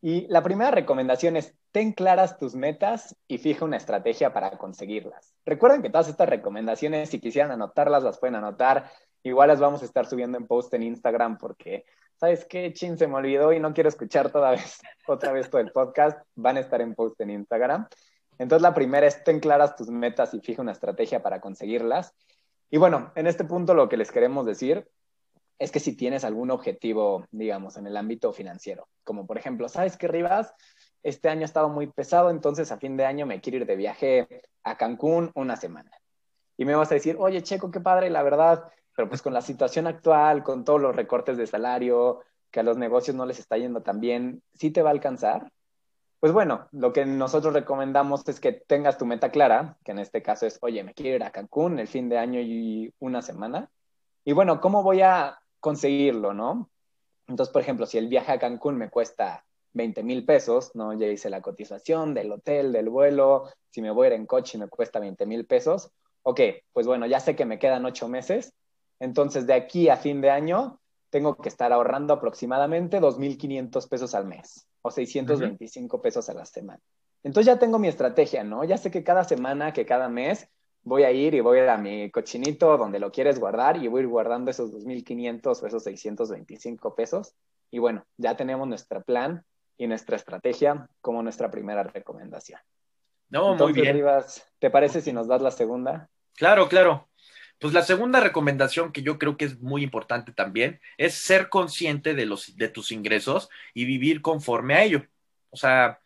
Y 0.00 0.26
la 0.28 0.42
primera 0.42 0.70
recomendación 0.70 1.36
es, 1.36 1.54
ten 1.72 1.92
claras 1.92 2.38
tus 2.38 2.54
metas 2.54 3.16
y 3.26 3.38
fija 3.38 3.64
una 3.64 3.76
estrategia 3.76 4.32
para 4.32 4.56
conseguirlas. 4.58 5.34
Recuerden 5.44 5.82
que 5.82 5.90
todas 5.90 6.08
estas 6.08 6.28
recomendaciones, 6.28 7.10
si 7.10 7.18
quisieran 7.18 7.50
anotarlas, 7.50 8.02
las 8.02 8.18
pueden 8.18 8.36
anotar. 8.36 8.90
Igual 9.22 9.48
las 9.48 9.60
vamos 9.60 9.82
a 9.82 9.86
estar 9.86 10.06
subiendo 10.06 10.38
en 10.38 10.46
post 10.46 10.72
en 10.74 10.82
Instagram 10.82 11.38
porque, 11.38 11.84
¿sabes 12.16 12.44
qué? 12.44 12.72
Chin, 12.72 12.98
se 12.98 13.06
me 13.06 13.14
olvidó 13.14 13.52
y 13.52 13.60
no 13.60 13.72
quiero 13.72 13.88
escuchar 13.88 14.30
toda 14.30 14.50
vez, 14.50 14.80
otra 15.06 15.32
vez 15.32 15.48
todo 15.50 15.60
el 15.60 15.72
podcast. 15.72 16.20
Van 16.34 16.56
a 16.56 16.60
estar 16.60 16.80
en 16.80 16.94
post 16.94 17.20
en 17.20 17.30
Instagram. 17.30 17.88
Entonces, 18.38 18.62
la 18.62 18.74
primera 18.74 19.06
es, 19.06 19.22
ten 19.24 19.40
claras 19.40 19.76
tus 19.76 19.88
metas 19.88 20.34
y 20.34 20.40
fija 20.40 20.62
una 20.62 20.72
estrategia 20.72 21.22
para 21.22 21.40
conseguirlas. 21.40 22.14
Y 22.70 22.78
bueno, 22.78 23.12
en 23.14 23.26
este 23.26 23.44
punto 23.44 23.74
lo 23.74 23.88
que 23.88 23.96
les 23.96 24.10
queremos 24.10 24.46
decir 24.46 24.88
es 25.58 25.70
que 25.70 25.78
si 25.78 25.94
tienes 25.94 26.24
algún 26.24 26.50
objetivo, 26.50 27.26
digamos, 27.30 27.76
en 27.76 27.86
el 27.86 27.96
ámbito 27.96 28.32
financiero, 28.32 28.88
como 29.04 29.26
por 29.26 29.38
ejemplo, 29.38 29.68
¿sabes 29.68 29.96
qué, 29.96 30.08
Rivas? 30.08 30.54
Este 31.02 31.28
año 31.28 31.42
ha 31.42 31.44
estado 31.44 31.68
muy 31.68 31.86
pesado, 31.86 32.30
entonces 32.30 32.72
a 32.72 32.78
fin 32.78 32.96
de 32.96 33.04
año 33.04 33.26
me 33.26 33.40
quiero 33.40 33.58
ir 33.58 33.66
de 33.66 33.76
viaje 33.76 34.42
a 34.64 34.76
Cancún 34.76 35.30
una 35.34 35.56
semana. 35.56 35.90
Y 36.56 36.64
me 36.64 36.74
vas 36.74 36.90
a 36.90 36.94
decir, 36.94 37.16
oye, 37.18 37.42
Checo, 37.42 37.70
qué 37.70 37.80
padre, 37.80 38.10
la 38.10 38.22
verdad, 38.22 38.64
pero 38.96 39.08
pues 39.08 39.22
con 39.22 39.32
la 39.32 39.40
situación 39.40 39.86
actual, 39.86 40.42
con 40.42 40.64
todos 40.64 40.80
los 40.80 40.96
recortes 40.96 41.36
de 41.36 41.46
salario, 41.46 42.22
que 42.50 42.60
a 42.60 42.62
los 42.62 42.76
negocios 42.76 43.16
no 43.16 43.26
les 43.26 43.38
está 43.38 43.56
yendo 43.56 43.82
tan 43.82 44.00
bien, 44.00 44.42
¿sí 44.54 44.70
te 44.70 44.82
va 44.82 44.90
a 44.90 44.92
alcanzar? 44.92 45.50
Pues 46.22 46.32
bueno, 46.32 46.68
lo 46.70 46.92
que 46.92 47.04
nosotros 47.04 47.52
recomendamos 47.52 48.22
es 48.28 48.38
que 48.38 48.52
tengas 48.52 48.96
tu 48.96 49.04
meta 49.04 49.32
clara, 49.32 49.76
que 49.82 49.90
en 49.90 49.98
este 49.98 50.22
caso 50.22 50.46
es, 50.46 50.56
oye, 50.62 50.84
me 50.84 50.94
quiero 50.94 51.16
ir 51.16 51.24
a 51.24 51.32
Cancún 51.32 51.80
el 51.80 51.88
fin 51.88 52.08
de 52.08 52.16
año 52.16 52.38
y 52.38 52.94
una 53.00 53.22
semana. 53.22 53.72
Y 54.24 54.30
bueno, 54.30 54.60
¿cómo 54.60 54.84
voy 54.84 55.02
a 55.02 55.40
conseguirlo, 55.58 56.32
¿no? 56.32 56.70
Entonces, 57.26 57.52
por 57.52 57.60
ejemplo, 57.60 57.86
si 57.86 57.98
el 57.98 58.06
viaje 58.06 58.30
a 58.30 58.38
Cancún 58.38 58.76
me 58.76 58.88
cuesta 58.88 59.44
20 59.72 60.04
mil 60.04 60.24
pesos, 60.24 60.70
¿no? 60.76 60.92
Ya 60.92 61.08
hice 61.08 61.28
la 61.28 61.42
cotización 61.42 62.14
del 62.14 62.30
hotel, 62.30 62.70
del 62.70 62.88
vuelo, 62.88 63.48
si 63.70 63.82
me 63.82 63.90
voy 63.90 64.04
a 64.04 64.10
ir 64.10 64.14
en 64.14 64.26
coche 64.26 64.58
me 64.58 64.68
cuesta 64.68 65.00
20 65.00 65.26
mil 65.26 65.44
pesos, 65.44 65.90
ok, 66.22 66.40
pues 66.72 66.86
bueno, 66.86 67.04
ya 67.06 67.18
sé 67.18 67.34
que 67.34 67.46
me 67.46 67.58
quedan 67.58 67.84
ocho 67.84 68.06
meses, 68.06 68.52
entonces 69.00 69.48
de 69.48 69.54
aquí 69.54 69.88
a 69.88 69.96
fin 69.96 70.20
de 70.20 70.30
año 70.30 70.78
tengo 71.10 71.34
que 71.34 71.48
estar 71.48 71.72
ahorrando 71.72 72.14
aproximadamente 72.14 73.00
2.500 73.00 73.88
pesos 73.88 74.14
al 74.14 74.26
mes 74.26 74.68
o 74.82 74.90
625 74.90 76.02
pesos 76.02 76.28
a 76.28 76.34
la 76.34 76.44
semana. 76.44 76.80
Entonces 77.22 77.46
ya 77.46 77.58
tengo 77.58 77.78
mi 77.78 77.88
estrategia, 77.88 78.44
¿no? 78.44 78.64
Ya 78.64 78.76
sé 78.76 78.90
que 78.90 79.04
cada 79.04 79.24
semana, 79.24 79.72
que 79.72 79.86
cada 79.86 80.08
mes 80.08 80.48
voy 80.82 81.04
a 81.04 81.12
ir 81.12 81.34
y 81.34 81.40
voy 81.40 81.58
a 81.58 81.62
ir 81.62 81.68
a 81.68 81.78
mi 81.78 82.10
cochinito 82.10 82.76
donde 82.76 82.98
lo 82.98 83.12
quieres 83.12 83.38
guardar 83.38 83.76
y 83.76 83.88
voy 83.88 84.00
a 84.00 84.02
ir 84.02 84.08
guardando 84.08 84.50
esos 84.50 84.72
2.500 84.72 85.62
o 85.62 85.66
esos 85.66 85.84
625 85.84 86.94
pesos. 86.94 87.34
Y 87.70 87.78
bueno, 87.78 88.04
ya 88.16 88.36
tenemos 88.36 88.66
nuestro 88.66 89.02
plan 89.02 89.44
y 89.78 89.86
nuestra 89.86 90.16
estrategia 90.16 90.88
como 91.00 91.22
nuestra 91.22 91.50
primera 91.50 91.82
recomendación. 91.84 92.60
No, 93.30 93.54
muy 93.54 93.72
bien. 93.72 93.94
Rivas, 93.94 94.46
¿te 94.58 94.70
parece 94.70 95.00
si 95.00 95.12
nos 95.12 95.26
das 95.26 95.40
la 95.40 95.50
segunda? 95.50 96.10
Claro, 96.34 96.68
claro. 96.68 97.08
Pues 97.62 97.74
la 97.74 97.82
segunda 97.82 98.18
recomendación 98.18 98.90
que 98.90 99.02
yo 99.02 99.20
creo 99.20 99.36
que 99.36 99.44
es 99.44 99.60
muy 99.60 99.84
importante 99.84 100.32
también 100.32 100.80
es 100.98 101.14
ser 101.14 101.48
consciente 101.48 102.12
de, 102.12 102.26
los, 102.26 102.56
de 102.56 102.68
tus 102.68 102.90
ingresos 102.90 103.50
y 103.72 103.84
vivir 103.84 104.20
conforme 104.20 104.74
a 104.74 104.82
ello. 104.82 105.06
O 105.50 105.56
sea, 105.56 106.00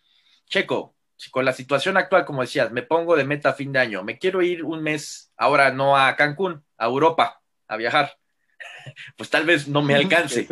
Checo, 0.50 0.94
si 1.16 1.30
con 1.30 1.46
la 1.46 1.54
situación 1.54 1.96
actual, 1.96 2.26
como 2.26 2.42
decías, 2.42 2.72
me 2.72 2.82
pongo 2.82 3.16
de 3.16 3.24
meta 3.24 3.48
a 3.48 3.54
fin 3.54 3.72
de 3.72 3.78
año, 3.78 4.04
me 4.04 4.18
quiero 4.18 4.42
ir 4.42 4.64
un 4.64 4.82
mes, 4.82 5.32
ahora 5.38 5.70
no 5.70 5.96
a 5.96 6.14
Cancún, 6.14 6.62
a 6.76 6.84
Europa, 6.84 7.40
a 7.68 7.76
viajar, 7.78 8.18
pues 9.16 9.30
tal 9.30 9.46
vez 9.46 9.66
no 9.66 9.80
me 9.80 9.94
alcance, 9.94 10.46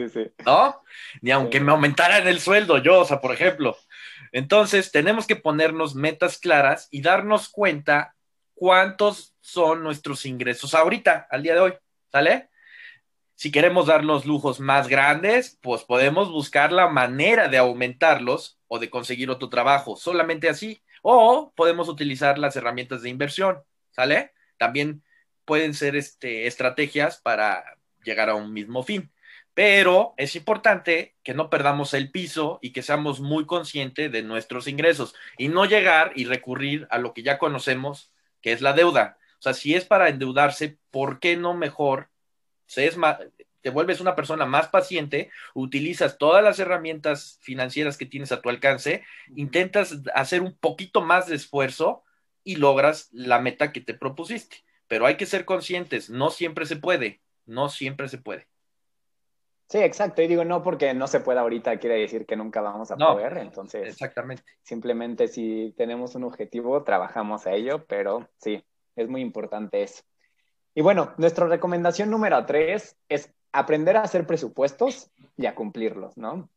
¿no? 0.47 0.81
Ni 1.21 1.33
aunque 1.33 1.61
me 1.61 1.73
aumentaran 1.73 2.27
el 2.27 2.41
sueldo, 2.41 2.79
yo, 2.79 3.01
o 3.01 3.05
sea, 3.05 3.21
por 3.21 3.35
ejemplo. 3.35 3.77
Entonces, 4.33 4.91
tenemos 4.91 5.27
que 5.27 5.37
ponernos 5.37 5.95
metas 5.95 6.39
claras 6.39 6.89
y 6.91 7.03
darnos 7.03 7.51
cuenta 7.51 8.14
cuántos 8.55 9.35
son 9.41 9.83
nuestros 9.83 10.27
ingresos 10.27 10.75
ahorita, 10.75 11.27
al 11.31 11.43
día 11.43 11.55
de 11.55 11.61
hoy, 11.61 11.75
¿sale? 12.11 12.51
Si 13.37 13.51
queremos 13.51 13.87
darnos 13.87 14.27
lujos 14.27 14.61
más 14.61 14.89
grandes, 14.89 15.59
pues 15.61 15.83
podemos 15.83 16.31
buscar 16.31 16.73
la 16.73 16.89
manera 16.89 17.49
de 17.49 17.59
aumentarlos 17.59 18.59
o 18.69 18.79
de 18.79 18.91
conseguir 18.91 19.29
otro 19.29 19.49
trabajo, 19.49 19.97
solamente 19.97 20.49
así. 20.49 20.83
O 21.03 21.53
podemos 21.57 21.89
utilizar 21.89 22.39
las 22.39 22.57
herramientas 22.57 23.03
de 23.03 23.11
inversión, 23.11 23.59
¿sale? 23.91 24.33
También 24.57 25.03
pueden 25.45 25.75
ser 25.75 25.97
este, 25.97 26.47
estrategias 26.47 27.21
para 27.21 27.65
llegar 28.05 28.31
a 28.31 28.35
un 28.35 28.53
mismo 28.53 28.83
fin. 28.83 29.13
Pero 29.53 30.15
es 30.17 30.35
importante 30.37 31.17
que 31.23 31.35
no 31.35 31.51
perdamos 31.51 31.95
el 31.95 32.11
piso 32.11 32.59
y 32.63 32.73
que 32.73 32.83
seamos 32.83 33.21
muy 33.21 33.47
conscientes 33.47 34.11
de 34.11 34.23
nuestros 34.23 34.67
ingresos 34.67 35.15
y 35.39 35.49
no 35.49 35.65
llegar 35.65 36.13
y 36.17 36.25
recurrir 36.25 36.87
a 36.91 36.99
lo 36.99 37.15
que 37.15 37.23
ya 37.23 37.39
conocemos, 37.39 38.13
que 38.45 38.53
es 38.53 38.61
la 38.61 38.75
deuda. 38.75 39.17
O 39.39 39.43
sea, 39.43 39.55
si 39.55 39.75
es 39.75 39.87
para 39.87 40.11
endeudarse, 40.11 40.77
¿por 40.91 41.19
qué 41.19 41.35
no 41.35 41.55
mejor 41.55 42.11
se 42.67 42.87
es 42.87 42.99
más, 42.99 43.17
te 43.63 43.71
vuelves 43.71 44.03
una 44.03 44.15
persona 44.15 44.45
más 44.45 44.69
paciente, 44.69 45.31
utilizas 45.55 46.19
todas 46.19 46.45
las 46.45 46.59
herramientas 46.59 47.39
financieras 47.41 47.97
que 47.97 48.05
tienes 48.05 48.33
a 48.33 48.43
tu 48.43 48.51
alcance, 48.51 49.03
intentas 49.35 49.97
hacer 50.15 50.43
un 50.43 50.55
poquito 50.55 51.01
más 51.01 51.27
de 51.27 51.37
esfuerzo 51.37 52.05
y 52.43 52.57
logras 52.57 53.09
la 53.13 53.39
meta 53.39 53.73
que 53.73 53.81
te 53.81 53.95
propusiste. 53.95 54.59
Pero 54.89 55.07
hay 55.07 55.17
que 55.17 55.25
ser 55.25 55.47
conscientes, 55.47 56.11
no 56.11 56.29
siempre 56.29 56.67
se 56.67 56.77
puede, 56.77 57.23
no 57.47 57.71
siempre 57.71 58.11
se 58.11 58.19
puede. 58.19 58.47
Sí, 59.69 59.79
exacto. 59.79 60.23
Y 60.23 60.29
digo, 60.29 60.45
no 60.45 60.63
porque 60.63 60.93
no 60.95 61.07
se 61.07 61.21
pueda 61.21 61.41
ahorita 61.41 61.79
quiere 61.79 61.99
decir 61.99 62.27
que 62.27 62.37
nunca 62.37 62.61
vamos 62.61 62.91
a 62.91 62.97
poder. 62.97 63.39
Entonces, 63.39 63.89
exactamente. 63.89 64.43
Simplemente 64.63 65.29
si 65.29 65.75
tenemos 65.77 66.15
un 66.15 66.25
objetivo, 66.25 66.83
trabajamos 66.85 67.47
a 67.47 67.53
ello, 67.53 67.85
pero 67.87 68.29
sí, 68.37 68.63
es 68.97 69.09
muy 69.09 69.21
importante 69.21 69.83
eso. 69.83 70.03
Y 70.75 70.83
bueno, 70.83 71.15
nuestra 71.19 71.47
recomendación 71.47 72.11
número 72.11 72.45
tres 72.47 72.97
es 73.09 73.33
aprender 73.53 73.97
a 73.97 74.03
hacer 74.03 74.27
presupuestos 74.27 75.11
y 75.37 75.47
a 75.47 75.55
cumplirlos, 75.55 76.17
¿no? 76.17 76.51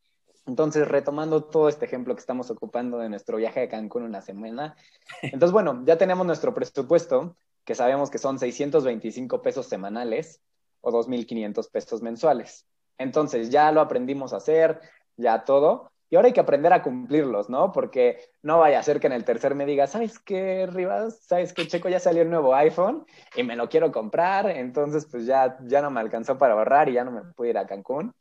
Entonces, 0.48 0.88
retomando 0.88 1.44
todo 1.44 1.70
este 1.70 1.86
ejemplo 1.86 2.16
que 2.16 2.22
estamos 2.22 2.50
ocupando 2.50 3.00
de 3.00 3.10
nuestro 3.10 3.38
viaje 3.38 3.64
a 3.64 3.70
Cancún 3.70 4.04
una 4.04 4.22
semana, 4.22 4.76
entonces, 5.22 5.52
bueno, 5.52 5.84
ya 5.86 5.98
tenemos 5.98 6.26
nuestro 6.26 6.54
presupuesto, 6.54 7.36
que 7.64 7.76
sabemos 7.76 8.10
que 8.10 8.18
son 8.18 8.40
625 8.40 9.42
pesos 9.42 9.68
semanales 9.68 10.42
o 10.82 10.92
2.500 10.92 11.70
pesos 11.70 12.02
mensuales. 12.02 12.66
Entonces, 12.98 13.50
ya 13.50 13.72
lo 13.72 13.82
aprendimos 13.82 14.34
a 14.34 14.38
hacer, 14.38 14.80
ya 15.18 15.46
todo, 15.46 15.92
y 16.10 16.16
ahora 16.16 16.28
hay 16.28 16.34
que 16.34 16.40
aprender 16.40 16.72
a 16.72 16.82
cumplirlos, 16.82 17.50
¿no? 17.50 17.72
Porque 17.74 18.20
no 18.42 18.60
vaya 18.60 18.80
a 18.80 18.84
ser 18.84 19.00
que 19.00 19.08
en 19.08 19.14
el 19.14 19.26
tercer 19.26 19.56
me 19.56 19.66
diga, 19.66 19.88
¿sabes 19.88 20.20
qué, 20.20 20.66
Rivas? 20.66 21.20
¿Sabes 21.22 21.54
qué, 21.54 21.68
Checo? 21.68 21.90
Ya 21.90 22.00
salió 22.00 22.22
el 22.22 22.30
nuevo 22.30 22.56
iPhone 22.56 23.06
y 23.36 23.44
me 23.44 23.58
lo 23.58 23.68
quiero 23.68 23.92
comprar, 23.92 24.50
entonces 24.50 25.06
pues 25.12 25.26
ya, 25.26 25.58
ya 25.64 25.82
no 25.82 25.92
me 25.92 26.00
alcanzó 26.00 26.38
para 26.38 26.54
ahorrar 26.54 26.88
y 26.88 26.94
ya 26.94 27.04
no 27.04 27.12
me 27.12 27.22
pude 27.34 27.50
ir 27.50 27.58
a 27.58 27.68
Cancún. 27.68 28.14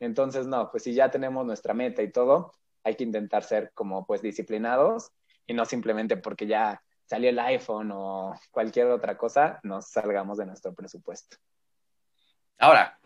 Entonces, 0.00 0.46
no, 0.46 0.70
pues 0.70 0.82
si 0.82 0.92
ya 0.92 1.10
tenemos 1.10 1.46
nuestra 1.46 1.72
meta 1.72 2.02
y 2.02 2.12
todo, 2.12 2.52
hay 2.84 2.94
que 2.94 3.04
intentar 3.04 3.42
ser 3.42 3.72
como 3.74 4.06
pues 4.06 4.20
disciplinados 4.20 5.10
y 5.46 5.54
no 5.54 5.64
simplemente 5.64 6.16
porque 6.18 6.46
ya 6.46 6.82
salió 7.06 7.30
el 7.30 7.38
iPhone 7.38 7.90
o 7.92 8.34
cualquier 8.50 8.88
otra 8.88 9.16
cosa, 9.16 9.60
nos 9.62 9.88
salgamos 9.88 10.38
de 10.38 10.46
nuestro 10.46 10.74
presupuesto. 10.74 11.38
Ahora, 12.58 12.99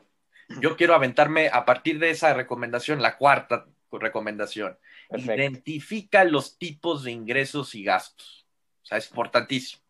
yo 0.60 0.76
quiero 0.76 0.94
aventarme 0.94 1.48
a 1.52 1.64
partir 1.64 1.98
de 1.98 2.10
esa 2.10 2.34
recomendación, 2.34 3.02
la 3.02 3.16
cuarta 3.16 3.66
recomendación. 3.98 4.78
Identifica 5.16 6.24
los 6.24 6.58
tipos 6.58 7.04
de 7.04 7.12
ingresos 7.12 7.74
y 7.74 7.84
gastos. 7.84 8.46
O 8.82 8.86
sea, 8.86 8.98
es 8.98 9.08
importantísimo. 9.08 9.82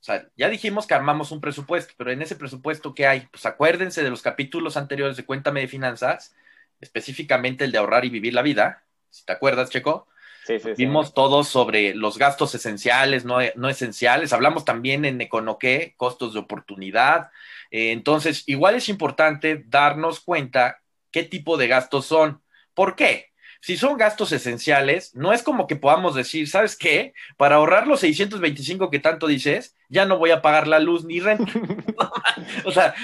O 0.00 0.02
sea, 0.02 0.28
ya 0.36 0.48
dijimos 0.48 0.86
que 0.86 0.94
armamos 0.94 1.30
un 1.30 1.40
presupuesto, 1.40 1.92
pero 1.96 2.10
en 2.10 2.22
ese 2.22 2.36
presupuesto, 2.36 2.94
¿qué 2.94 3.06
hay? 3.06 3.28
Pues 3.30 3.44
acuérdense 3.44 4.02
de 4.02 4.10
los 4.10 4.22
capítulos 4.22 4.76
anteriores 4.76 5.16
de 5.16 5.26
Cuéntame 5.26 5.60
de 5.60 5.68
Finanzas, 5.68 6.34
específicamente 6.80 7.64
el 7.64 7.72
de 7.72 7.78
ahorrar 7.78 8.04
y 8.04 8.10
vivir 8.10 8.32
la 8.32 8.42
vida. 8.42 8.84
Si 9.10 9.24
te 9.24 9.32
acuerdas, 9.32 9.68
Checo. 9.68 10.08
Sí, 10.46 10.58
sí, 10.58 10.70
Vimos 10.76 11.14
todos 11.14 11.48
sobre 11.48 11.94
los 11.94 12.18
gastos 12.18 12.54
esenciales, 12.54 13.24
no, 13.24 13.38
no 13.56 13.68
esenciales. 13.68 14.32
Hablamos 14.32 14.64
también 14.64 15.04
en 15.04 15.20
Econoqué, 15.20 15.94
costos 15.96 16.34
de 16.34 16.40
oportunidad. 16.40 17.30
Eh, 17.70 17.92
entonces, 17.92 18.44
igual 18.46 18.74
es 18.74 18.88
importante 18.88 19.64
darnos 19.66 20.20
cuenta 20.20 20.80
qué 21.10 21.22
tipo 21.22 21.56
de 21.56 21.68
gastos 21.68 22.06
son. 22.06 22.42
¿Por 22.74 22.96
qué? 22.96 23.30
si 23.60 23.76
son 23.76 23.98
gastos 23.98 24.32
esenciales, 24.32 25.14
no 25.14 25.32
es 25.32 25.42
como 25.42 25.66
que 25.66 25.76
podamos 25.76 26.14
decir, 26.14 26.48
¿sabes 26.48 26.76
qué? 26.76 27.12
Para 27.36 27.56
ahorrar 27.56 27.86
los 27.86 28.00
625 28.00 28.90
que 28.90 28.98
tanto 28.98 29.26
dices, 29.26 29.76
ya 29.88 30.06
no 30.06 30.18
voy 30.18 30.30
a 30.30 30.40
pagar 30.40 30.66
la 30.66 30.78
luz 30.78 31.04
ni 31.04 31.20
renta. 31.20 31.52
o 32.64 32.72
sea, 32.72 32.94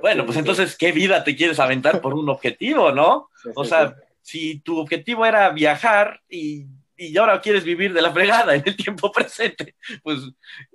bueno, 0.00 0.26
pues 0.26 0.36
entonces, 0.36 0.76
¿qué 0.76 0.92
vida 0.92 1.24
te 1.24 1.34
quieres 1.34 1.58
aventar 1.60 2.00
por 2.00 2.14
un 2.14 2.28
objetivo, 2.28 2.92
no? 2.92 3.30
o 3.54 3.64
sea, 3.64 3.96
si 4.20 4.60
tu 4.60 4.78
objetivo 4.78 5.24
era 5.24 5.48
viajar 5.50 6.20
y, 6.28 6.66
y 7.08 7.16
ahora 7.16 7.40
quieres 7.40 7.64
vivir 7.64 7.92
de 7.92 8.02
la 8.02 8.12
fregada 8.12 8.54
en 8.54 8.62
el 8.64 8.76
tiempo 8.76 9.10
presente, 9.12 9.76
pues, 10.02 10.20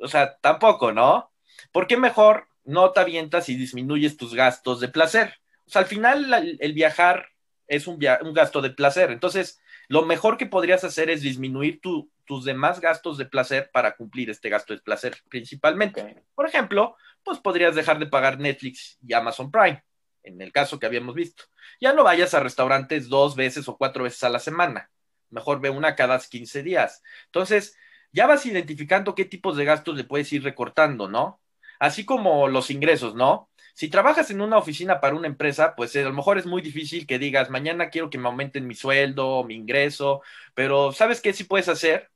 o 0.02 0.08
sea, 0.08 0.38
tampoco, 0.38 0.92
¿no? 0.92 1.32
¿Por 1.72 1.88
qué 1.88 1.98
mejor 1.98 2.48
no 2.64 2.92
te 2.92 3.00
avientas 3.00 3.50
y 3.50 3.56
disminuyes 3.56 4.18
tus 4.18 4.34
gastos 4.34 4.80
de 4.80 4.90
placer? 4.90 5.36
O 5.66 5.70
sea, 5.70 5.82
al 5.82 5.88
final 5.88 6.58
el 6.60 6.74
viajar 6.74 7.30
es 7.68 7.88
un, 7.88 8.00
un 8.22 8.34
gasto 8.34 8.62
de 8.62 8.70
placer. 8.70 9.12
Entonces, 9.12 9.62
lo 9.88 10.06
mejor 10.06 10.38
que 10.38 10.46
podrías 10.46 10.84
hacer 10.84 11.10
es 11.10 11.22
disminuir 11.22 11.80
tus 11.82 12.46
demás 12.46 12.82
gastos 12.82 13.18
de 13.18 13.26
placer 13.26 13.70
para 13.72 13.96
cumplir 13.96 14.30
este 14.30 14.50
gasto 14.50 14.74
de 14.74 14.82
placer 14.82 15.18
principalmente. 15.30 16.24
Por 16.36 16.48
ejemplo, 16.48 16.96
pues 17.24 17.40
podrías 17.40 17.76
dejar 17.76 18.00
de 18.00 18.08
pagar 18.08 18.40
Netflix 18.40 18.98
y 19.06 19.14
Amazon 19.14 19.50
Prime, 19.50 19.84
en 20.24 20.42
el 20.42 20.52
caso 20.52 20.80
que 20.80 20.86
habíamos 20.86 21.16
visto. 21.16 21.46
Ya 21.80 21.94
no 21.94 22.04
vayas 22.04 22.34
a 22.34 22.42
restaurantes 22.42 23.08
dos 23.08 23.36
veces 23.36 23.68
o 23.70 23.78
cuatro 23.78 24.04
veces 24.04 24.24
a 24.24 24.30
la 24.30 24.40
semana. 24.40 24.90
Mejor 25.30 25.60
ve 25.62 25.70
una 25.70 25.96
cada 25.96 26.20
15 26.20 26.64
días. 26.64 27.04
Entonces, 27.26 27.78
ya 28.12 28.28
vas 28.28 28.46
identificando 28.46 29.16
qué 29.16 29.26
tipos 29.26 29.58
de 29.58 29.66
gastos 29.66 29.96
le 29.96 30.04
puedes 30.04 30.32
ir 30.34 30.44
recortando, 30.44 31.08
¿no? 31.10 31.42
Así 31.80 32.06
como 32.06 32.48
los 32.48 32.72
ingresos, 32.72 33.16
¿no? 33.16 33.50
Si 33.74 33.90
trabajas 33.90 34.32
en 34.32 34.42
una 34.42 34.58
oficina 34.58 35.00
para 35.00 35.16
una 35.16 35.28
empresa, 35.28 35.76
pues 35.76 35.96
a 35.96 36.02
lo 36.02 36.14
mejor 36.14 36.40
es 36.40 36.48
muy 36.48 36.64
difícil 36.64 37.06
que 37.06 37.20
digas, 37.20 37.52
mañana 37.52 37.92
quiero 37.92 38.10
que 38.10 38.18
me 38.18 38.28
aumenten 38.28 38.66
mi 38.66 38.74
sueldo, 38.74 39.44
mi 39.44 39.54
ingreso, 39.54 40.24
pero 40.56 40.92
¿sabes 40.94 41.22
qué 41.22 41.32
sí 41.34 41.44
puedes 41.44 41.70
hacer? 41.70 42.10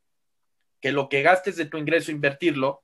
Que 0.82 0.92
lo 0.92 1.08
que 1.08 1.22
gastes 1.22 1.58
de 1.58 1.66
tu 1.66 1.78
ingreso, 1.78 2.12
invertirlo, 2.12 2.84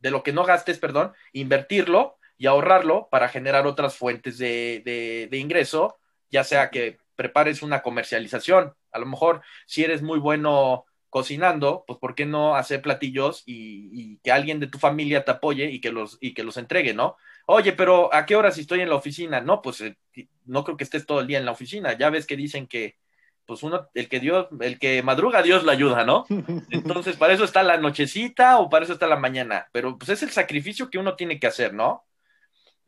de 0.00 0.10
lo 0.10 0.22
que 0.22 0.34
no 0.34 0.44
gastes, 0.44 0.78
perdón, 0.78 1.14
invertirlo 1.32 2.18
y 2.36 2.46
ahorrarlo 2.46 3.08
para 3.10 3.28
generar 3.28 3.66
otras 3.66 3.96
fuentes 3.96 4.36
de, 4.36 4.82
de, 5.30 5.36
ingreso, 5.38 5.98
ya 6.30 6.44
sea 6.44 6.70
que 6.70 6.98
prepares 7.18 7.62
una 7.62 7.82
comercialización. 7.82 8.72
A 8.92 8.98
lo 9.00 9.06
mejor 9.06 9.42
si 9.66 9.82
eres 9.82 10.02
muy 10.02 10.20
bueno 10.20 10.84
cocinando, 11.10 11.82
pues 11.84 11.98
¿por 11.98 12.14
qué 12.14 12.26
no 12.26 12.54
hacer 12.54 12.80
platillos 12.80 13.42
y, 13.44 13.90
y, 13.92 14.18
que 14.18 14.30
alguien 14.30 14.60
de 14.60 14.68
tu 14.68 14.78
familia 14.78 15.24
te 15.24 15.32
apoye 15.32 15.68
y 15.68 15.80
que 15.80 15.90
los, 15.90 16.16
y 16.20 16.32
que 16.32 16.44
los 16.44 16.56
entregue, 16.58 16.94
¿no? 16.94 17.16
Oye, 17.46 17.72
pero 17.72 18.14
¿a 18.14 18.24
qué 18.24 18.36
hora 18.36 18.52
si 18.52 18.60
estoy 18.60 18.82
en 18.82 18.88
la 18.88 18.94
oficina? 18.94 19.40
No, 19.40 19.60
pues 19.60 19.80
eh, 19.80 19.96
no 20.44 20.62
creo 20.62 20.76
que 20.76 20.84
estés 20.84 21.06
todo 21.06 21.20
el 21.20 21.26
día 21.26 21.38
en 21.38 21.44
la 21.44 21.52
oficina. 21.52 21.98
Ya 21.98 22.08
ves 22.10 22.24
que 22.26 22.36
dicen 22.36 22.68
que, 22.68 22.98
pues 23.46 23.64
uno, 23.64 23.88
el 23.94 24.08
que 24.08 24.20
Dios, 24.20 24.46
el 24.60 24.78
que 24.78 25.02
madruga, 25.02 25.42
Dios 25.42 25.64
lo 25.64 25.72
ayuda, 25.72 26.04
¿no? 26.04 26.24
Entonces, 26.70 27.16
para 27.16 27.32
eso 27.32 27.44
está 27.44 27.64
la 27.64 27.78
nochecita 27.78 28.58
o 28.58 28.68
para 28.68 28.84
eso 28.84 28.92
está 28.92 29.08
la 29.08 29.16
mañana. 29.16 29.66
Pero 29.72 29.98
pues 29.98 30.10
es 30.10 30.22
el 30.22 30.30
sacrificio 30.30 30.88
que 30.88 30.98
uno 30.98 31.16
tiene 31.16 31.40
que 31.40 31.48
hacer, 31.48 31.74
¿no? 31.74 32.04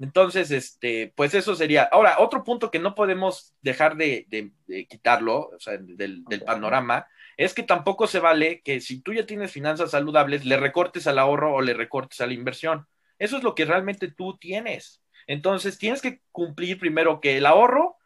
Entonces, 0.00 0.50
este, 0.50 1.12
pues 1.14 1.34
eso 1.34 1.54
sería. 1.54 1.82
Ahora, 1.84 2.16
otro 2.18 2.42
punto 2.42 2.70
que 2.70 2.78
no 2.78 2.94
podemos 2.94 3.54
dejar 3.60 3.96
de, 3.96 4.26
quitarlo, 4.88 5.50
o 5.50 5.60
sea, 5.60 5.76
del, 5.76 6.24
del, 6.24 6.42
panorama, 6.42 7.06
es 7.36 7.52
que 7.52 7.62
tampoco 7.62 8.06
se 8.06 8.18
vale 8.18 8.62
que 8.62 8.80
si 8.80 9.02
tú 9.02 9.12
ya 9.12 9.26
tienes 9.26 9.52
finanzas 9.52 9.90
saludables, 9.90 10.46
le 10.46 10.56
recortes 10.56 11.06
al 11.06 11.18
ahorro 11.18 11.54
o 11.54 11.60
le 11.60 11.74
recortes 11.74 12.20
a 12.22 12.26
la 12.26 12.32
inversión. 12.32 12.86
Eso 13.18 13.36
es 13.36 13.42
lo 13.42 13.54
que 13.54 13.66
realmente 13.66 14.10
tú 14.10 14.38
tienes. 14.38 15.02
Entonces, 15.26 15.76
tienes 15.78 16.00
que 16.00 16.22
cumplir 16.32 16.78
primero 16.78 17.20
que 17.20 17.36
el 17.36 17.44
ahorro 17.44 17.98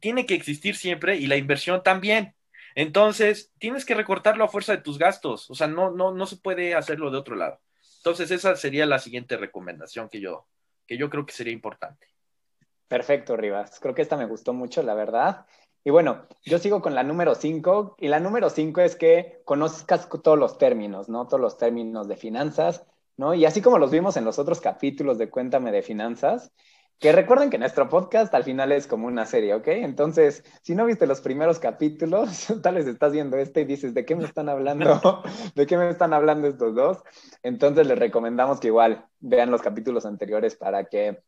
tiene 0.00 0.26
que 0.26 0.34
existir 0.34 0.76
siempre 0.76 1.16
y 1.16 1.26
la 1.26 1.36
inversión 1.36 1.82
también. 1.82 2.34
Entonces, 2.76 3.52
tienes 3.58 3.84
que 3.84 3.94
recortarlo 3.94 4.44
a 4.44 4.48
fuerza 4.48 4.76
de 4.76 4.82
tus 4.82 4.98
gastos. 4.98 5.50
O 5.50 5.56
sea, 5.56 5.66
no, 5.66 5.90
no, 5.90 6.12
no 6.12 6.26
se 6.26 6.36
puede 6.36 6.76
hacerlo 6.76 7.10
de 7.10 7.18
otro 7.18 7.34
lado. 7.34 7.60
Entonces, 7.98 8.30
esa 8.30 8.54
sería 8.54 8.86
la 8.86 9.00
siguiente 9.00 9.36
recomendación 9.36 10.08
que 10.08 10.20
yo, 10.20 10.46
que 10.90 10.98
yo 10.98 11.08
creo 11.08 11.24
que 11.24 11.32
sería 11.32 11.52
importante. 11.52 12.08
Perfecto, 12.88 13.36
Rivas. 13.36 13.78
Creo 13.78 13.94
que 13.94 14.02
esta 14.02 14.16
me 14.16 14.26
gustó 14.26 14.52
mucho, 14.52 14.82
la 14.82 14.94
verdad. 14.94 15.46
Y 15.84 15.90
bueno, 15.90 16.26
yo 16.42 16.58
sigo 16.58 16.82
con 16.82 16.96
la 16.96 17.04
número 17.04 17.36
5 17.36 17.94
y 18.00 18.08
la 18.08 18.18
número 18.18 18.50
5 18.50 18.80
es 18.80 18.96
que 18.96 19.40
conozcas 19.44 20.08
todos 20.08 20.36
los 20.36 20.58
términos, 20.58 21.08
¿no? 21.08 21.28
Todos 21.28 21.40
los 21.40 21.56
términos 21.58 22.08
de 22.08 22.16
finanzas, 22.16 22.84
¿no? 23.16 23.34
Y 23.34 23.44
así 23.44 23.62
como 23.62 23.78
los 23.78 23.92
vimos 23.92 24.16
en 24.16 24.24
los 24.24 24.40
otros 24.40 24.60
capítulos 24.60 25.16
de 25.16 25.30
Cuéntame 25.30 25.70
de 25.70 25.82
Finanzas, 25.82 26.52
que 27.00 27.12
recuerden 27.12 27.48
que 27.48 27.56
nuestro 27.56 27.88
podcast 27.88 28.32
al 28.34 28.44
final 28.44 28.72
es 28.72 28.86
como 28.86 29.06
una 29.06 29.24
serie, 29.24 29.54
¿ok? 29.54 29.68
Entonces, 29.68 30.44
si 30.60 30.74
no 30.74 30.84
viste 30.84 31.06
los 31.06 31.22
primeros 31.22 31.58
capítulos, 31.58 32.46
tal 32.62 32.74
vez 32.74 32.86
estás 32.86 33.12
viendo 33.12 33.38
este 33.38 33.62
y 33.62 33.64
dices, 33.64 33.94
¿de 33.94 34.04
qué 34.04 34.14
me 34.14 34.24
están 34.24 34.50
hablando? 34.50 35.22
¿De 35.54 35.66
qué 35.66 35.78
me 35.78 35.88
están 35.88 36.12
hablando 36.12 36.46
estos 36.46 36.74
dos? 36.74 36.98
Entonces, 37.42 37.86
les 37.86 37.98
recomendamos 37.98 38.60
que 38.60 38.66
igual 38.66 39.06
vean 39.18 39.50
los 39.50 39.62
capítulos 39.62 40.04
anteriores 40.04 40.56
para 40.56 40.84
que 40.84 41.22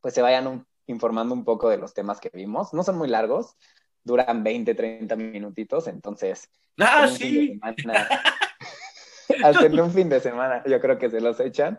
pues 0.00 0.14
se 0.14 0.22
vayan 0.22 0.64
informando 0.86 1.34
un 1.34 1.44
poco 1.44 1.68
de 1.68 1.78
los 1.78 1.92
temas 1.92 2.20
que 2.20 2.30
vimos. 2.32 2.72
No 2.72 2.84
son 2.84 2.96
muy 2.96 3.08
largos, 3.08 3.56
duran 4.04 4.44
20, 4.44 4.74
30 4.76 5.16
minutitos, 5.16 5.88
entonces... 5.88 6.48
Ah, 6.78 7.08
sí. 7.08 7.60
hacerle 9.44 9.82
un 9.82 9.90
fin 9.90 10.08
de 10.08 10.20
semana, 10.20 10.62
yo 10.66 10.80
creo 10.80 10.98
que 10.98 11.10
se 11.10 11.20
los 11.20 11.40
echan. 11.40 11.78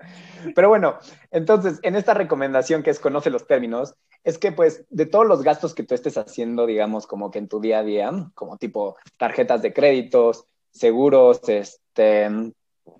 Pero 0.55 0.69
bueno, 0.69 0.97
entonces, 1.31 1.79
en 1.83 1.95
esta 1.95 2.13
recomendación 2.13 2.83
que 2.83 2.89
es 2.89 2.99
conoce 2.99 3.29
los 3.29 3.47
términos, 3.47 3.95
es 4.23 4.37
que 4.37 4.51
pues 4.51 4.85
de 4.89 5.05
todos 5.05 5.25
los 5.25 5.43
gastos 5.43 5.73
que 5.73 5.83
tú 5.83 5.95
estés 5.95 6.17
haciendo, 6.17 6.65
digamos, 6.65 7.07
como 7.07 7.31
que 7.31 7.39
en 7.39 7.47
tu 7.47 7.59
día 7.59 7.79
a 7.79 7.83
día, 7.83 8.11
como 8.35 8.57
tipo 8.57 8.97
tarjetas 9.17 9.61
de 9.61 9.73
créditos, 9.73 10.45
seguros, 10.71 11.41
este, 11.47 12.29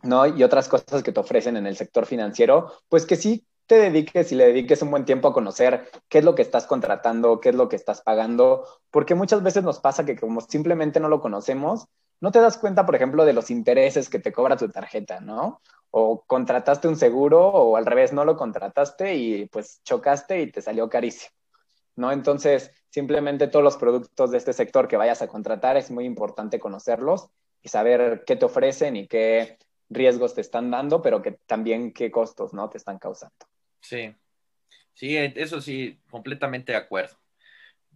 ¿no? 0.03 0.27
Y 0.27 0.43
otras 0.43 0.67
cosas 0.67 1.03
que 1.03 1.11
te 1.11 1.19
ofrecen 1.19 1.57
en 1.57 1.67
el 1.67 1.77
sector 1.77 2.05
financiero, 2.05 2.71
pues 2.89 3.05
que 3.05 3.15
sí 3.15 3.45
te 3.71 3.77
dediques 3.77 4.31
y 4.31 4.35
le 4.35 4.47
dediques 4.47 4.81
un 4.81 4.91
buen 4.91 5.05
tiempo 5.05 5.29
a 5.29 5.33
conocer 5.33 5.89
qué 6.09 6.17
es 6.17 6.25
lo 6.25 6.35
que 6.35 6.41
estás 6.41 6.65
contratando, 6.65 7.39
qué 7.39 7.49
es 7.49 7.55
lo 7.55 7.69
que 7.69 7.77
estás 7.77 8.01
pagando, 8.01 8.65
porque 8.89 9.15
muchas 9.15 9.43
veces 9.43 9.63
nos 9.63 9.79
pasa 9.79 10.05
que 10.05 10.17
como 10.17 10.41
simplemente 10.41 10.99
no 10.99 11.07
lo 11.07 11.21
conocemos, 11.21 11.87
no 12.21 12.31
te 12.31 12.39
das 12.39 12.57
cuenta, 12.57 12.85
por 12.85 12.95
ejemplo, 12.95 13.25
de 13.25 13.33
los 13.33 13.51
intereses 13.51 14.09
que 14.09 14.19
te 14.19 14.31
cobra 14.31 14.55
tu 14.55 14.69
tarjeta, 14.69 15.19
¿no? 15.19 15.61
O 15.89 16.23
contrataste 16.25 16.87
un 16.87 16.95
seguro 16.95 17.47
o 17.47 17.75
al 17.75 17.85
revés, 17.85 18.13
no 18.13 18.23
lo 18.23 18.37
contrataste 18.37 19.15
y 19.15 19.47
pues 19.47 19.81
chocaste 19.83 20.41
y 20.41 20.51
te 20.51 20.61
salió 20.61 20.87
carísimo, 20.87 21.33
¿no? 21.95 22.11
Entonces, 22.11 22.71
simplemente 22.89 23.47
todos 23.47 23.63
los 23.63 23.77
productos 23.77 24.31
de 24.31 24.37
este 24.37 24.53
sector 24.53 24.87
que 24.87 24.97
vayas 24.97 25.21
a 25.23 25.27
contratar 25.27 25.77
es 25.77 25.89
muy 25.89 26.05
importante 26.05 26.59
conocerlos 26.59 27.29
y 27.63 27.69
saber 27.69 28.23
qué 28.25 28.35
te 28.35 28.45
ofrecen 28.45 28.95
y 28.95 29.07
qué 29.07 29.57
riesgos 29.89 30.35
te 30.35 30.41
están 30.41 30.69
dando, 30.69 31.01
pero 31.01 31.21
que 31.21 31.33
también 31.47 31.91
qué 31.91 32.11
costos, 32.11 32.53
¿no? 32.53 32.69
Te 32.69 32.77
están 32.77 32.99
causando. 32.99 33.35
Sí, 33.81 34.15
sí, 34.93 35.17
eso 35.17 35.59
sí, 35.59 35.99
completamente 36.09 36.71
de 36.71 36.77
acuerdo. 36.77 37.20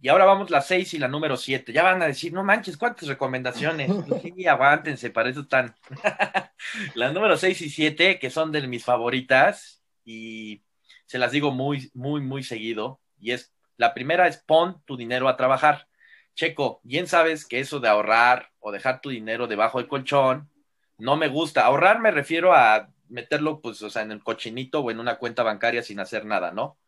Y 0.00 0.08
ahora 0.08 0.24
vamos 0.26 0.50
la 0.50 0.60
6 0.60 0.94
y 0.94 0.98
la 0.98 1.08
número 1.08 1.36
7. 1.36 1.72
Ya 1.72 1.82
van 1.82 2.02
a 2.02 2.06
decir, 2.06 2.32
no 2.32 2.44
manches, 2.44 2.76
¿cuántas 2.76 3.08
recomendaciones? 3.08 3.90
Pues 4.08 4.22
sí, 4.22 4.46
aguántense, 4.46 5.10
para 5.10 5.30
eso 5.30 5.40
están. 5.40 5.74
las 6.94 7.12
número 7.12 7.36
6 7.36 7.60
y 7.62 7.70
7, 7.70 8.18
que 8.18 8.30
son 8.30 8.52
de 8.52 8.66
mis 8.66 8.84
favoritas, 8.84 9.82
y 10.04 10.62
se 11.06 11.18
las 11.18 11.32
digo 11.32 11.50
muy, 11.50 11.90
muy, 11.94 12.20
muy 12.20 12.42
seguido. 12.42 13.00
Y 13.18 13.32
es, 13.32 13.52
la 13.76 13.94
primera 13.94 14.28
es 14.28 14.36
pon 14.38 14.82
tu 14.84 14.96
dinero 14.96 15.28
a 15.28 15.36
trabajar. 15.36 15.88
Checo, 16.34 16.80
bien 16.84 17.06
sabes 17.06 17.46
que 17.46 17.60
eso 17.60 17.80
de 17.80 17.88
ahorrar 17.88 18.50
o 18.60 18.72
dejar 18.72 19.00
tu 19.00 19.08
dinero 19.08 19.46
debajo 19.46 19.78
del 19.78 19.88
colchón, 19.88 20.50
no 20.98 21.16
me 21.16 21.28
gusta. 21.28 21.64
Ahorrar 21.64 22.00
me 22.00 22.10
refiero 22.10 22.52
a 22.54 22.90
meterlo, 23.08 23.60
pues, 23.60 23.80
o 23.82 23.90
sea, 23.90 24.02
en 24.02 24.12
el 24.12 24.22
cochinito 24.22 24.80
o 24.80 24.90
en 24.90 25.00
una 25.00 25.16
cuenta 25.16 25.42
bancaria 25.42 25.82
sin 25.82 26.00
hacer 26.00 26.26
nada, 26.26 26.52
¿no? 26.52 26.78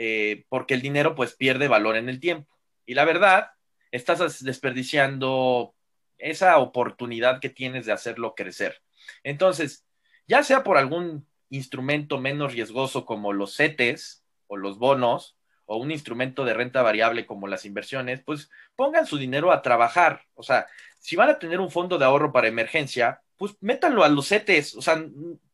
Eh, 0.00 0.44
porque 0.48 0.74
el 0.74 0.80
dinero 0.80 1.16
pues 1.16 1.34
pierde 1.34 1.66
valor 1.66 1.96
en 1.96 2.08
el 2.08 2.20
tiempo. 2.20 2.56
Y 2.86 2.94
la 2.94 3.04
verdad, 3.04 3.50
estás 3.90 4.44
desperdiciando 4.44 5.74
esa 6.18 6.58
oportunidad 6.58 7.40
que 7.40 7.50
tienes 7.50 7.84
de 7.84 7.90
hacerlo 7.90 8.36
crecer. 8.36 8.80
Entonces, 9.24 9.84
ya 10.28 10.44
sea 10.44 10.62
por 10.62 10.78
algún 10.78 11.26
instrumento 11.50 12.18
menos 12.18 12.52
riesgoso 12.52 13.04
como 13.04 13.32
los 13.32 13.56
CETES 13.56 14.22
o 14.46 14.56
los 14.56 14.78
bonos, 14.78 15.36
o 15.66 15.78
un 15.78 15.90
instrumento 15.90 16.44
de 16.44 16.54
renta 16.54 16.80
variable 16.82 17.26
como 17.26 17.48
las 17.48 17.64
inversiones, 17.64 18.22
pues 18.24 18.50
pongan 18.76 19.04
su 19.04 19.18
dinero 19.18 19.50
a 19.50 19.62
trabajar. 19.62 20.22
O 20.34 20.44
sea, 20.44 20.68
si 21.00 21.16
van 21.16 21.28
a 21.28 21.40
tener 21.40 21.58
un 21.58 21.72
fondo 21.72 21.98
de 21.98 22.04
ahorro 22.04 22.30
para 22.30 22.46
emergencia, 22.46 23.20
pues 23.36 23.56
métanlo 23.60 24.04
a 24.04 24.08
los 24.08 24.28
CETES, 24.28 24.76
o 24.76 24.82
sea, 24.82 25.04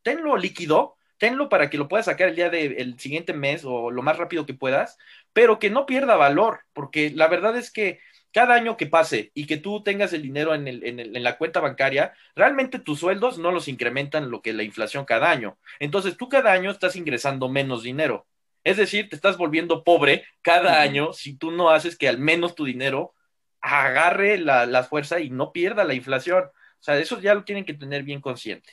tenlo 0.02 0.36
líquido 0.36 0.93
tenlo 1.18 1.48
para 1.48 1.70
que 1.70 1.78
lo 1.78 1.88
puedas 1.88 2.06
sacar 2.06 2.28
el 2.28 2.36
día 2.36 2.50
del 2.50 2.98
siguiente 2.98 3.32
mes 3.32 3.64
o 3.64 3.90
lo 3.90 4.02
más 4.02 4.18
rápido 4.18 4.46
que 4.46 4.54
puedas, 4.54 4.98
pero 5.32 5.58
que 5.58 5.70
no 5.70 5.86
pierda 5.86 6.16
valor, 6.16 6.60
porque 6.72 7.10
la 7.10 7.28
verdad 7.28 7.56
es 7.56 7.70
que 7.70 8.00
cada 8.32 8.54
año 8.54 8.76
que 8.76 8.86
pase 8.86 9.30
y 9.32 9.46
que 9.46 9.58
tú 9.58 9.82
tengas 9.84 10.12
el 10.12 10.22
dinero 10.22 10.54
en, 10.54 10.66
el, 10.66 10.84
en, 10.84 10.98
el, 10.98 11.16
en, 11.16 11.22
la 11.22 11.38
cuenta 11.38 11.60
bancaria, 11.60 12.14
realmente 12.34 12.80
tus 12.80 12.98
sueldos 12.98 13.38
no 13.38 13.52
los 13.52 13.68
incrementan 13.68 14.30
lo 14.30 14.42
que 14.42 14.52
la 14.52 14.64
inflación 14.64 15.04
cada 15.04 15.30
año. 15.30 15.56
Entonces 15.78 16.16
tú 16.16 16.28
cada 16.28 16.52
año 16.52 16.72
estás 16.72 16.96
ingresando 16.96 17.48
menos 17.48 17.84
dinero. 17.84 18.26
Es 18.64 18.78
decir, 18.78 19.08
te 19.08 19.14
estás 19.14 19.36
volviendo 19.36 19.84
pobre 19.84 20.24
cada 20.42 20.80
año 20.80 21.12
si 21.12 21.36
tú 21.36 21.52
no 21.52 21.70
haces 21.70 21.96
que 21.96 22.08
al 22.08 22.18
menos 22.18 22.54
tu 22.54 22.64
dinero 22.64 23.14
agarre 23.60 24.38
la, 24.38 24.82
fuerza 24.84 25.20
y 25.20 25.30
no 25.30 25.52
pierda 25.52 25.84
la 25.84 25.94
inflación. 25.94 26.44
O 26.44 26.82
sea, 26.82 26.98
eso 26.98 27.20
ya 27.20 27.34
lo 27.34 27.44
tienen 27.44 27.64
que 27.64 27.74
tener 27.74 28.02
bien 28.02 28.20
consciente. 28.20 28.72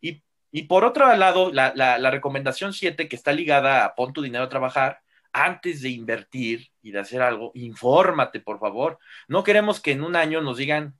Y, 0.00 0.22
y 0.50 0.62
por 0.64 0.84
otro 0.84 1.14
lado, 1.16 1.52
la, 1.52 1.72
la 1.74 2.10
recomendación 2.10 2.72
7 2.72 3.08
que 3.08 3.16
está 3.16 3.32
ligada 3.32 3.84
a 3.84 3.94
pon 3.94 4.12
tu 4.12 4.22
dinero 4.22 4.44
a 4.44 4.48
trabajar, 4.48 5.00
antes 5.36 5.82
de 5.82 5.90
invertir 5.90 6.70
y 6.82 6.92
de 6.92 7.00
hacer 7.00 7.20
algo, 7.20 7.52
infórmate, 7.54 8.40
por 8.40 8.58
favor. 8.58 8.98
No 9.28 9.44
queremos 9.44 9.80
que 9.80 9.92
en 9.92 10.02
un 10.02 10.16
año 10.16 10.40
nos 10.40 10.56
digan, 10.56 10.98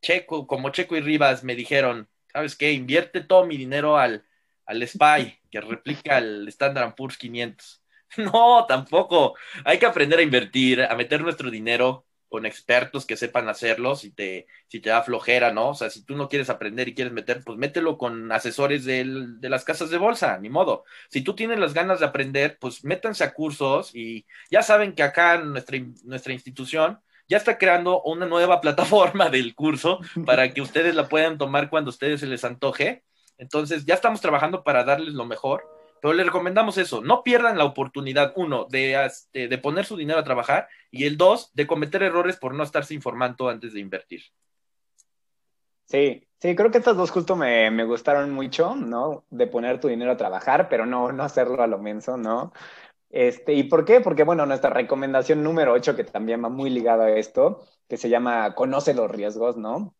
Checo, 0.00 0.46
como 0.46 0.70
Checo 0.70 0.96
y 0.96 1.00
Rivas 1.00 1.42
me 1.42 1.56
dijeron, 1.56 2.08
¿sabes 2.32 2.54
qué? 2.54 2.72
Invierte 2.72 3.20
todo 3.20 3.44
mi 3.44 3.56
dinero 3.56 3.98
al, 3.98 4.24
al 4.64 4.86
SPY, 4.86 5.40
que 5.50 5.60
replica 5.60 6.18
el 6.18 6.46
Standard 6.48 6.94
Poor's 6.94 7.18
500. 7.18 7.80
No, 8.18 8.66
tampoco. 8.68 9.34
Hay 9.64 9.78
que 9.78 9.86
aprender 9.86 10.18
a 10.18 10.22
invertir, 10.22 10.82
a 10.82 10.94
meter 10.94 11.22
nuestro 11.22 11.50
dinero 11.50 12.04
con 12.32 12.46
expertos 12.46 13.04
que 13.04 13.18
sepan 13.18 13.50
hacerlo, 13.50 13.94
si 13.94 14.10
te, 14.10 14.46
si 14.66 14.80
te 14.80 14.88
da 14.88 15.02
flojera, 15.02 15.52
¿no? 15.52 15.68
O 15.68 15.74
sea, 15.74 15.90
si 15.90 16.02
tú 16.02 16.16
no 16.16 16.30
quieres 16.30 16.48
aprender 16.48 16.88
y 16.88 16.94
quieres 16.94 17.12
meter, 17.12 17.42
pues 17.44 17.58
mételo 17.58 17.98
con 17.98 18.32
asesores 18.32 18.86
de 18.86 19.48
las 19.50 19.64
casas 19.64 19.90
de 19.90 19.98
bolsa, 19.98 20.38
ni 20.38 20.48
modo. 20.48 20.84
Si 21.10 21.20
tú 21.20 21.34
tienes 21.34 21.58
las 21.58 21.74
ganas 21.74 22.00
de 22.00 22.06
aprender, 22.06 22.56
pues 22.58 22.84
métanse 22.84 23.22
a 23.22 23.34
cursos 23.34 23.94
y 23.94 24.24
ya 24.50 24.62
saben 24.62 24.94
que 24.94 25.02
acá 25.02 25.36
nuestra, 25.42 25.78
nuestra 26.04 26.32
institución 26.32 27.00
ya 27.28 27.36
está 27.36 27.58
creando 27.58 28.00
una 28.02 28.24
nueva 28.24 28.60
plataforma 28.62 29.28
del 29.28 29.54
curso 29.54 30.00
para 30.24 30.54
que 30.54 30.62
ustedes 30.62 30.94
la 30.94 31.08
puedan 31.08 31.36
tomar 31.36 31.68
cuando 31.68 31.90
a 31.90 31.92
ustedes 31.92 32.20
se 32.20 32.26
les 32.26 32.44
antoje. 32.44 33.04
Entonces, 33.36 33.84
ya 33.84 33.94
estamos 33.94 34.22
trabajando 34.22 34.64
para 34.64 34.84
darles 34.84 35.12
lo 35.12 35.26
mejor 35.26 35.71
pero 36.02 36.14
le 36.14 36.24
recomendamos 36.24 36.78
eso, 36.78 37.00
no 37.00 37.22
pierdan 37.22 37.56
la 37.56 37.64
oportunidad, 37.64 38.32
uno, 38.34 38.66
de, 38.68 39.04
este, 39.06 39.46
de 39.46 39.58
poner 39.58 39.84
su 39.84 39.96
dinero 39.96 40.18
a 40.18 40.24
trabajar 40.24 40.66
y 40.90 41.04
el 41.04 41.16
dos, 41.16 41.52
de 41.54 41.68
cometer 41.68 42.02
errores 42.02 42.36
por 42.36 42.54
no 42.54 42.64
estarse 42.64 42.92
informando 42.92 43.48
antes 43.48 43.72
de 43.72 43.78
invertir. 43.78 44.20
Sí, 45.84 46.26
sí, 46.40 46.56
creo 46.56 46.72
que 46.72 46.78
estas 46.78 46.96
dos 46.96 47.12
justo 47.12 47.36
me, 47.36 47.70
me, 47.70 47.84
gustaron 47.84 48.32
mucho, 48.32 48.74
¿no? 48.74 49.26
De 49.30 49.46
poner 49.46 49.78
tu 49.78 49.86
dinero 49.86 50.10
a 50.10 50.16
trabajar, 50.16 50.68
pero 50.68 50.86
no, 50.86 51.12
no 51.12 51.22
hacerlo 51.22 51.62
a 51.62 51.68
lo 51.68 51.78
menso, 51.78 52.16
¿no? 52.16 52.52
Este, 53.08 53.52
¿Y 53.52 53.62
por 53.62 53.84
qué? 53.84 54.00
Porque, 54.00 54.24
bueno, 54.24 54.44
nuestra 54.44 54.70
recomendación 54.70 55.44
número 55.44 55.72
8, 55.72 55.94
que 55.94 56.02
también 56.02 56.42
va 56.42 56.48
muy 56.48 56.70
ligado 56.70 57.02
a 57.02 57.12
esto, 57.12 57.64
que 57.88 57.96
se 57.96 58.08
llama 58.08 58.56
Conoce 58.56 58.92
los 58.92 59.08
riesgos, 59.08 59.56
¿no? 59.56 59.94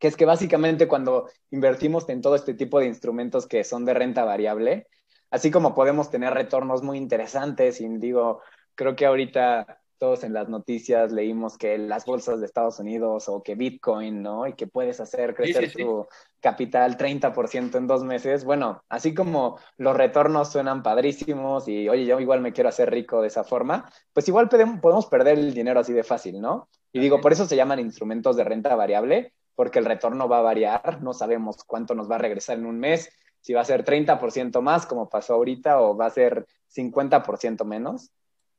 Que 0.00 0.08
es 0.08 0.16
que 0.16 0.24
básicamente 0.24 0.88
cuando 0.88 1.30
invertimos 1.52 2.08
en 2.08 2.20
todo 2.20 2.34
este 2.34 2.54
tipo 2.54 2.80
de 2.80 2.86
instrumentos 2.86 3.46
que 3.46 3.62
son 3.62 3.84
de 3.84 3.94
renta 3.94 4.24
variable, 4.24 4.88
así 5.36 5.50
como 5.50 5.74
podemos 5.74 6.10
tener 6.10 6.34
retornos 6.34 6.82
muy 6.82 6.98
interesantes, 6.98 7.80
y 7.80 7.88
digo, 7.98 8.40
creo 8.74 8.96
que 8.96 9.06
ahorita 9.06 9.80
todos 9.98 10.24
en 10.24 10.34
las 10.34 10.48
noticias 10.48 11.10
leímos 11.12 11.56
que 11.56 11.78
las 11.78 12.04
bolsas 12.04 12.40
de 12.40 12.46
Estados 12.46 12.78
Unidos 12.78 13.28
o 13.28 13.42
que 13.42 13.54
Bitcoin, 13.54 14.22
¿no? 14.22 14.46
Y 14.46 14.52
que 14.52 14.66
puedes 14.66 15.00
hacer 15.00 15.34
crecer 15.34 15.72
tu 15.72 16.06
capital 16.40 16.98
30% 16.98 17.78
en 17.78 17.86
dos 17.86 18.04
meses. 18.04 18.44
Bueno, 18.44 18.82
así 18.88 19.14
como 19.14 19.58
los 19.78 19.96
retornos 19.96 20.52
suenan 20.52 20.82
padrísimos 20.82 21.66
y, 21.68 21.88
oye, 21.88 22.04
yo 22.04 22.20
igual 22.20 22.40
me 22.40 22.52
quiero 22.52 22.68
hacer 22.68 22.90
rico 22.90 23.22
de 23.22 23.28
esa 23.28 23.44
forma, 23.44 23.90
pues 24.12 24.28
igual 24.28 24.48
podemos 24.48 25.06
perder 25.06 25.38
el 25.38 25.54
dinero 25.54 25.80
así 25.80 25.92
de 25.92 26.04
fácil, 26.04 26.40
¿no? 26.40 26.68
Y 26.92 27.00
digo, 27.00 27.20
por 27.20 27.32
eso 27.32 27.46
se 27.46 27.56
llaman 27.56 27.78
instrumentos 27.78 28.36
de 28.36 28.44
renta 28.44 28.74
variable, 28.74 29.32
porque 29.54 29.78
el 29.78 29.86
retorno 29.86 30.28
va 30.28 30.40
a 30.40 30.42
variar, 30.42 31.02
no 31.02 31.14
sabemos 31.14 31.64
cuánto 31.64 31.94
nos 31.94 32.10
va 32.10 32.16
a 32.16 32.18
regresar 32.18 32.58
en 32.58 32.66
un 32.66 32.78
mes, 32.78 33.10
si 33.46 33.54
va 33.54 33.60
a 33.60 33.64
ser 33.64 33.84
30% 33.84 34.60
más, 34.60 34.86
como 34.86 35.08
pasó 35.08 35.34
ahorita, 35.34 35.80
o 35.80 35.96
va 35.96 36.06
a 36.06 36.10
ser 36.10 36.48
50% 36.74 37.64
menos, 37.64 38.10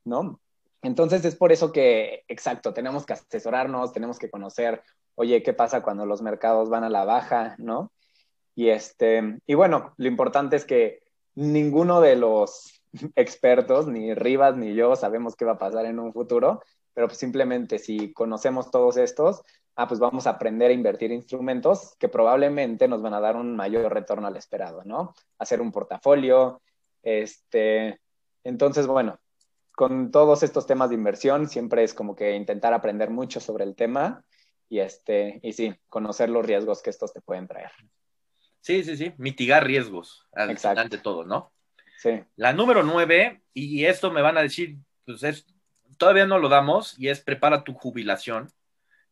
¿no? 0.06 0.40
Entonces 0.82 1.26
es 1.26 1.36
por 1.36 1.52
eso 1.52 1.74
que, 1.74 2.24
exacto, 2.30 2.74
tenemos 2.74 3.06
que 3.06 3.12
asesorarnos, 3.12 3.92
tenemos 3.92 4.18
que 4.18 4.30
conocer, 4.30 4.82
oye, 5.16 5.44
¿qué 5.44 5.52
pasa 5.52 5.84
cuando 5.84 6.06
los 6.06 6.22
mercados 6.22 6.70
van 6.70 6.86
a 6.86 6.90
la 6.90 7.04
baja, 7.04 7.56
¿no? 7.58 7.92
Y, 8.56 8.70
este, 8.70 9.42
y 9.46 9.56
bueno, 9.56 9.94
lo 9.98 10.08
importante 10.08 10.56
es 10.56 10.64
que 10.64 11.02
ninguno 11.36 12.00
de 12.00 12.16
los 12.16 12.82
expertos, 13.18 13.88
ni 13.88 14.14
Rivas 14.14 14.56
ni 14.56 14.74
yo, 14.74 14.96
sabemos 14.96 15.36
qué 15.36 15.44
va 15.44 15.54
a 15.54 15.60
pasar 15.60 15.86
en 15.86 16.00
un 16.00 16.14
futuro, 16.14 16.64
pero 16.94 17.10
simplemente 17.10 17.78
si 17.78 18.14
conocemos 18.14 18.72
todos 18.72 18.96
estos, 18.96 19.44
ah, 19.78 19.88
pues 19.88 20.00
vamos 20.00 20.28
a 20.28 20.32
aprender 20.32 20.72
a 20.72 20.74
invertir 20.74 21.12
instrumentos 21.12 21.96
que 22.00 22.10
probablemente 22.10 22.88
nos 22.88 23.02
van 23.02 23.14
a 23.14 23.20
dar 23.20 23.36
un 23.36 23.56
mayor 23.56 23.94
retorno 23.94 24.28
al 24.28 24.36
esperado, 24.36 24.84
¿no? 24.84 25.14
Hacer 25.38 25.62
un 25.62 25.72
portafolio, 25.72 26.62
este, 27.04 28.02
entonces, 28.44 28.88
bueno, 28.88 29.20
con 29.72 30.10
todos 30.10 30.42
estos 30.42 30.66
temas 30.66 30.90
de 30.90 30.96
inversión 30.96 31.48
siempre 31.48 31.84
es 31.84 31.94
como 31.94 32.16
que 32.16 32.36
intentar 32.36 32.74
aprender 32.74 33.12
mucho 33.12 33.40
sobre 33.40 33.64
el 33.66 33.76
tema 33.76 34.26
y 34.68 34.80
este, 34.80 35.40
y 35.44 35.54
sí, 35.54 35.76
conocer 35.88 36.30
los 36.30 36.46
riesgos 36.46 36.82
que 36.82 36.90
estos 36.90 37.14
te 37.14 37.22
pueden 37.22 37.48
traer. 37.48 37.72
Sí, 38.62 38.84
sí, 38.84 38.98
sí, 38.98 39.14
mitigar 39.18 39.64
riesgos 39.64 40.28
ante 40.34 40.98
todo, 40.98 41.24
¿no? 41.24 41.54
Sí. 42.00 42.24
La 42.36 42.52
número 42.52 42.82
nueve, 42.82 43.42
y 43.54 43.86
esto 43.86 44.12
me 44.12 44.24
van 44.24 44.38
a 44.38 44.42
decir, 44.42 44.78
pues 45.06 45.22
es, 45.22 45.46
todavía 45.98 46.26
no 46.26 46.40
lo 46.40 46.50
damos, 46.50 46.98
y 46.98 47.10
es 47.10 47.22
prepara 47.22 47.64
tu 47.64 47.74
jubilación. 47.74 48.50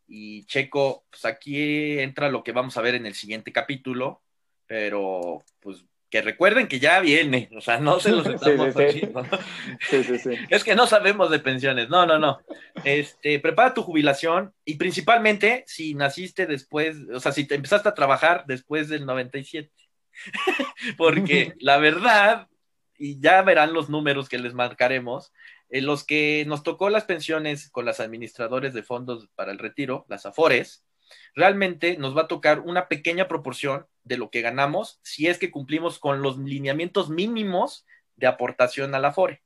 Y 0.07 0.45
Checo, 0.45 1.05
pues 1.09 1.25
aquí 1.25 1.99
entra 1.99 2.29
lo 2.29 2.43
que 2.43 2.51
vamos 2.51 2.77
a 2.77 2.81
ver 2.81 2.95
en 2.95 3.05
el 3.05 3.15
siguiente 3.15 3.51
capítulo, 3.51 4.21
pero 4.67 5.43
pues 5.59 5.85
que 6.09 6.21
recuerden 6.21 6.67
que 6.67 6.79
ya 6.79 6.99
viene, 6.99 7.49
o 7.57 7.61
sea, 7.61 7.79
no 7.79 7.99
se 7.99 8.11
los 8.11 8.25
estamos 8.27 8.73
sí, 9.89 10.03
sí, 10.03 10.19
sí. 10.19 10.29
Es 10.49 10.63
que 10.63 10.75
no 10.75 10.87
sabemos 10.87 11.29
de 11.29 11.39
pensiones, 11.39 11.89
no, 11.89 12.05
no, 12.05 12.19
no. 12.19 12.39
Este, 12.83 13.39
prepara 13.39 13.73
tu 13.73 13.83
jubilación 13.83 14.53
y 14.63 14.75
principalmente 14.75 15.63
si 15.67 15.93
naciste 15.93 16.45
después, 16.45 16.97
o 17.13 17.19
sea, 17.19 17.31
si 17.31 17.45
te 17.45 17.55
empezaste 17.55 17.89
a 17.89 17.95
trabajar 17.95 18.45
después 18.47 18.87
del 18.87 19.05
97. 19.05 19.71
Porque 20.95 21.53
la 21.59 21.77
verdad, 21.77 22.47
y 22.97 23.19
ya 23.19 23.41
verán 23.41 23.73
los 23.73 23.89
números 23.89 24.29
que 24.29 24.37
les 24.37 24.53
marcaremos, 24.53 25.33
en 25.75 25.85
los 25.85 26.05
que 26.05 26.45
nos 26.47 26.63
tocó 26.63 26.89
las 26.89 27.03
pensiones 27.03 27.69
con 27.69 27.83
las 27.83 27.99
administradores 27.99 28.73
de 28.73 28.81
fondos 28.81 29.27
para 29.35 29.51
el 29.51 29.59
retiro, 29.59 30.05
las 30.07 30.25
AFORES, 30.25 30.85
realmente 31.33 31.97
nos 31.97 32.15
va 32.15 32.21
a 32.21 32.27
tocar 32.29 32.61
una 32.61 32.87
pequeña 32.87 33.27
proporción 33.27 33.85
de 34.05 34.17
lo 34.17 34.29
que 34.29 34.39
ganamos 34.39 35.01
si 35.03 35.27
es 35.27 35.37
que 35.37 35.51
cumplimos 35.51 35.99
con 35.99 36.21
los 36.21 36.37
lineamientos 36.37 37.09
mínimos 37.09 37.85
de 38.15 38.25
aportación 38.25 38.95
a 38.95 38.99
la 38.99 39.09
AFORE. 39.09 39.43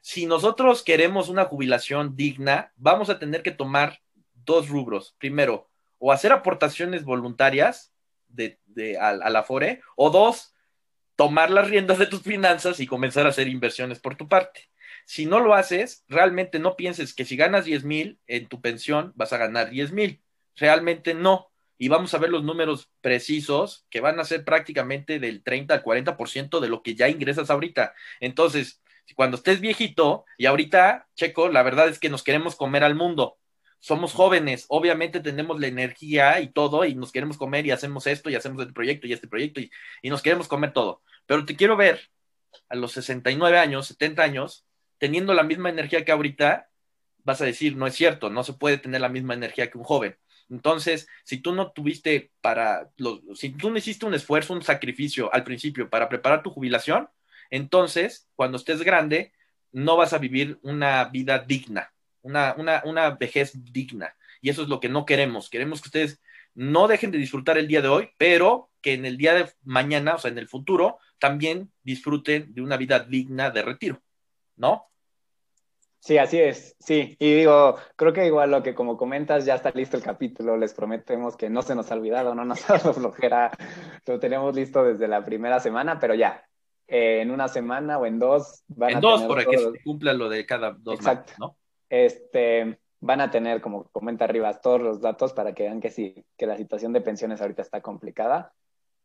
Si 0.00 0.26
nosotros 0.26 0.84
queremos 0.84 1.28
una 1.28 1.46
jubilación 1.46 2.14
digna, 2.14 2.72
vamos 2.76 3.10
a 3.10 3.18
tener 3.18 3.42
que 3.42 3.50
tomar 3.50 4.00
dos 4.44 4.68
rubros. 4.68 5.16
Primero, 5.18 5.68
o 5.98 6.12
hacer 6.12 6.30
aportaciones 6.30 7.02
voluntarias 7.02 7.92
de, 8.28 8.60
a, 9.00 9.08
a 9.08 9.28
la 9.28 9.40
AFORE, 9.40 9.80
o 9.96 10.10
dos, 10.10 10.54
tomar 11.16 11.50
las 11.50 11.68
riendas 11.68 11.98
de 11.98 12.06
tus 12.06 12.22
finanzas 12.22 12.78
y 12.78 12.86
comenzar 12.86 13.26
a 13.26 13.30
hacer 13.30 13.48
inversiones 13.48 13.98
por 13.98 14.14
tu 14.14 14.28
parte. 14.28 14.68
Si 15.08 15.24
no 15.24 15.40
lo 15.40 15.54
haces, 15.54 16.04
realmente 16.06 16.58
no 16.58 16.76
pienses 16.76 17.14
que 17.14 17.24
si 17.24 17.34
ganas 17.34 17.64
10 17.64 17.82
mil 17.84 18.18
en 18.26 18.46
tu 18.46 18.60
pensión 18.60 19.14
vas 19.16 19.32
a 19.32 19.38
ganar 19.38 19.70
10 19.70 19.90
mil. 19.92 20.22
Realmente 20.54 21.14
no. 21.14 21.50
Y 21.78 21.88
vamos 21.88 22.12
a 22.12 22.18
ver 22.18 22.28
los 22.28 22.44
números 22.44 22.90
precisos 23.00 23.86
que 23.88 24.02
van 24.02 24.20
a 24.20 24.24
ser 24.24 24.44
prácticamente 24.44 25.18
del 25.18 25.42
30 25.42 25.72
al 25.72 25.82
40% 25.82 26.60
de 26.60 26.68
lo 26.68 26.82
que 26.82 26.94
ya 26.94 27.08
ingresas 27.08 27.48
ahorita. 27.48 27.94
Entonces, 28.20 28.82
cuando 29.16 29.38
estés 29.38 29.62
viejito 29.62 30.26
y 30.36 30.44
ahorita, 30.44 31.08
Checo, 31.16 31.48
la 31.48 31.62
verdad 31.62 31.88
es 31.88 31.98
que 31.98 32.10
nos 32.10 32.22
queremos 32.22 32.54
comer 32.54 32.84
al 32.84 32.94
mundo. 32.94 33.38
Somos 33.78 34.12
jóvenes, 34.12 34.66
obviamente 34.68 35.20
tenemos 35.20 35.58
la 35.58 35.68
energía 35.68 36.38
y 36.40 36.52
todo 36.52 36.84
y 36.84 36.94
nos 36.94 37.12
queremos 37.12 37.38
comer 37.38 37.64
y 37.64 37.70
hacemos 37.70 38.06
esto 38.06 38.28
y 38.28 38.34
hacemos 38.34 38.60
este 38.60 38.74
proyecto 38.74 39.06
y 39.06 39.14
este 39.14 39.26
proyecto 39.26 39.60
y, 39.60 39.70
y 40.02 40.10
nos 40.10 40.20
queremos 40.20 40.48
comer 40.48 40.74
todo. 40.74 41.00
Pero 41.24 41.46
te 41.46 41.56
quiero 41.56 41.78
ver 41.78 41.98
a 42.68 42.76
los 42.76 42.92
69 42.92 43.58
años, 43.58 43.86
70 43.86 44.22
años, 44.22 44.67
teniendo 44.98 45.34
la 45.34 45.42
misma 45.42 45.70
energía 45.70 46.04
que 46.04 46.12
ahorita, 46.12 46.70
vas 47.24 47.40
a 47.40 47.44
decir, 47.44 47.76
no 47.76 47.86
es 47.86 47.94
cierto, 47.94 48.30
no 48.30 48.44
se 48.44 48.54
puede 48.54 48.78
tener 48.78 49.00
la 49.00 49.08
misma 49.08 49.34
energía 49.34 49.70
que 49.70 49.78
un 49.78 49.84
joven. 49.84 50.16
Entonces, 50.50 51.08
si 51.24 51.38
tú 51.38 51.52
no 51.52 51.72
tuviste 51.72 52.32
para, 52.40 52.90
si 53.34 53.50
tú 53.50 53.70
no 53.70 53.76
hiciste 53.76 54.06
un 54.06 54.14
esfuerzo, 54.14 54.54
un 54.54 54.62
sacrificio 54.62 55.32
al 55.32 55.44
principio 55.44 55.90
para 55.90 56.08
preparar 56.08 56.42
tu 56.42 56.50
jubilación, 56.50 57.08
entonces, 57.50 58.28
cuando 58.34 58.56
estés 58.56 58.82
grande, 58.82 59.32
no 59.72 59.96
vas 59.96 60.12
a 60.12 60.18
vivir 60.18 60.58
una 60.62 61.04
vida 61.04 61.38
digna, 61.38 61.92
una, 62.22 62.54
una, 62.56 62.82
una 62.84 63.10
vejez 63.10 63.52
digna. 63.72 64.16
Y 64.40 64.50
eso 64.50 64.62
es 64.62 64.68
lo 64.68 64.80
que 64.80 64.88
no 64.88 65.04
queremos. 65.04 65.50
Queremos 65.50 65.80
que 65.82 65.88
ustedes 65.88 66.20
no 66.54 66.88
dejen 66.88 67.10
de 67.10 67.18
disfrutar 67.18 67.58
el 67.58 67.68
día 67.68 67.82
de 67.82 67.88
hoy, 67.88 68.10
pero 68.16 68.70
que 68.80 68.94
en 68.94 69.04
el 69.04 69.16
día 69.16 69.34
de 69.34 69.50
mañana, 69.64 70.14
o 70.14 70.18
sea, 70.18 70.30
en 70.30 70.38
el 70.38 70.48
futuro, 70.48 70.98
también 71.18 71.72
disfruten 71.82 72.54
de 72.54 72.62
una 72.62 72.76
vida 72.76 73.00
digna 73.00 73.50
de 73.50 73.62
retiro. 73.62 74.02
¿No? 74.58 74.88
Sí, 76.00 76.16
así 76.16 76.40
es, 76.40 76.76
sí. 76.78 77.16
Y 77.18 77.34
digo, 77.34 77.76
creo 77.96 78.12
que 78.12 78.26
igual 78.26 78.50
lo 78.50 78.62
que 78.62 78.74
como 78.74 78.96
comentas, 78.96 79.44
ya 79.44 79.56
está 79.56 79.70
listo 79.72 79.96
el 79.96 80.02
capítulo, 80.02 80.56
les 80.56 80.72
prometemos 80.72 81.36
que 81.36 81.50
no 81.50 81.62
se 81.62 81.74
nos 81.74 81.90
ha 81.90 81.94
olvidado, 81.94 82.34
no 82.34 82.44
nos 82.44 82.58
ha 82.70 82.78
dado 82.78 82.94
flojera, 82.94 83.50
lo 84.06 84.18
tenemos 84.18 84.54
listo 84.54 84.84
desde 84.84 85.08
la 85.08 85.24
primera 85.24 85.60
semana, 85.60 85.98
pero 85.98 86.14
ya, 86.14 86.44
eh, 86.86 87.20
en 87.20 87.30
una 87.30 87.48
semana 87.48 87.98
o 87.98 88.06
en 88.06 88.18
dos 88.18 88.62
van 88.68 88.92
en 88.92 89.00
dos, 89.00 89.24
para 89.24 89.44
que 89.44 89.58
se 89.58 89.82
cumpla 89.82 90.12
lo 90.12 90.28
de 90.28 90.46
cada 90.46 90.72
dos 90.72 90.94
Exacto. 90.94 91.32
¿no? 91.38 91.56
Este, 91.90 92.78
van 93.00 93.20
a 93.20 93.30
tener, 93.30 93.60
como 93.60 93.84
comenta 93.90 94.24
arriba, 94.24 94.60
todos 94.60 94.80
los 94.80 95.00
datos 95.00 95.32
para 95.32 95.52
que 95.52 95.64
vean 95.64 95.80
que 95.80 95.90
sí, 95.90 96.24
que 96.36 96.46
la 96.46 96.56
situación 96.56 96.92
de 96.92 97.00
pensiones 97.00 97.40
ahorita 97.40 97.62
está 97.62 97.80
complicada. 97.80 98.52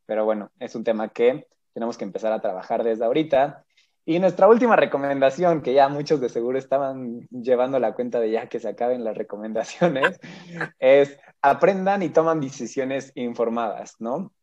Pero 0.06 0.26
bueno, 0.26 0.52
es 0.60 0.76
un 0.76 0.84
tema 0.84 1.10
que 1.10 1.48
tenemos 1.74 1.98
que 1.98 2.04
empezar 2.04 2.32
a 2.34 2.42
trabajar 2.42 2.84
desde 2.84 3.06
ahorita. 3.06 3.66
Y 4.06 4.20
nuestra 4.20 4.50
última 4.50 4.76
recomendación, 4.76 5.62
que 5.62 5.74
ya 5.74 5.88
muchos 5.88 6.20
de 6.20 6.28
seguro 6.28 6.58
estaban 6.58 7.28
llevando 7.30 7.80
la 7.80 7.94
cuenta 7.94 8.20
de 8.20 8.32
ya 8.32 8.50
que 8.50 8.60
se 8.60 8.68
acaben 8.68 9.04
las 9.04 9.18
recomendaciones, 9.18 10.20
es 10.80 11.18
aprendan 11.42 12.04
y 12.04 12.10
toman 12.10 12.42
decisiones 12.42 13.12
informadas, 13.16 13.96
¿no? 14.00 14.34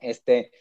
Este, 0.00 0.52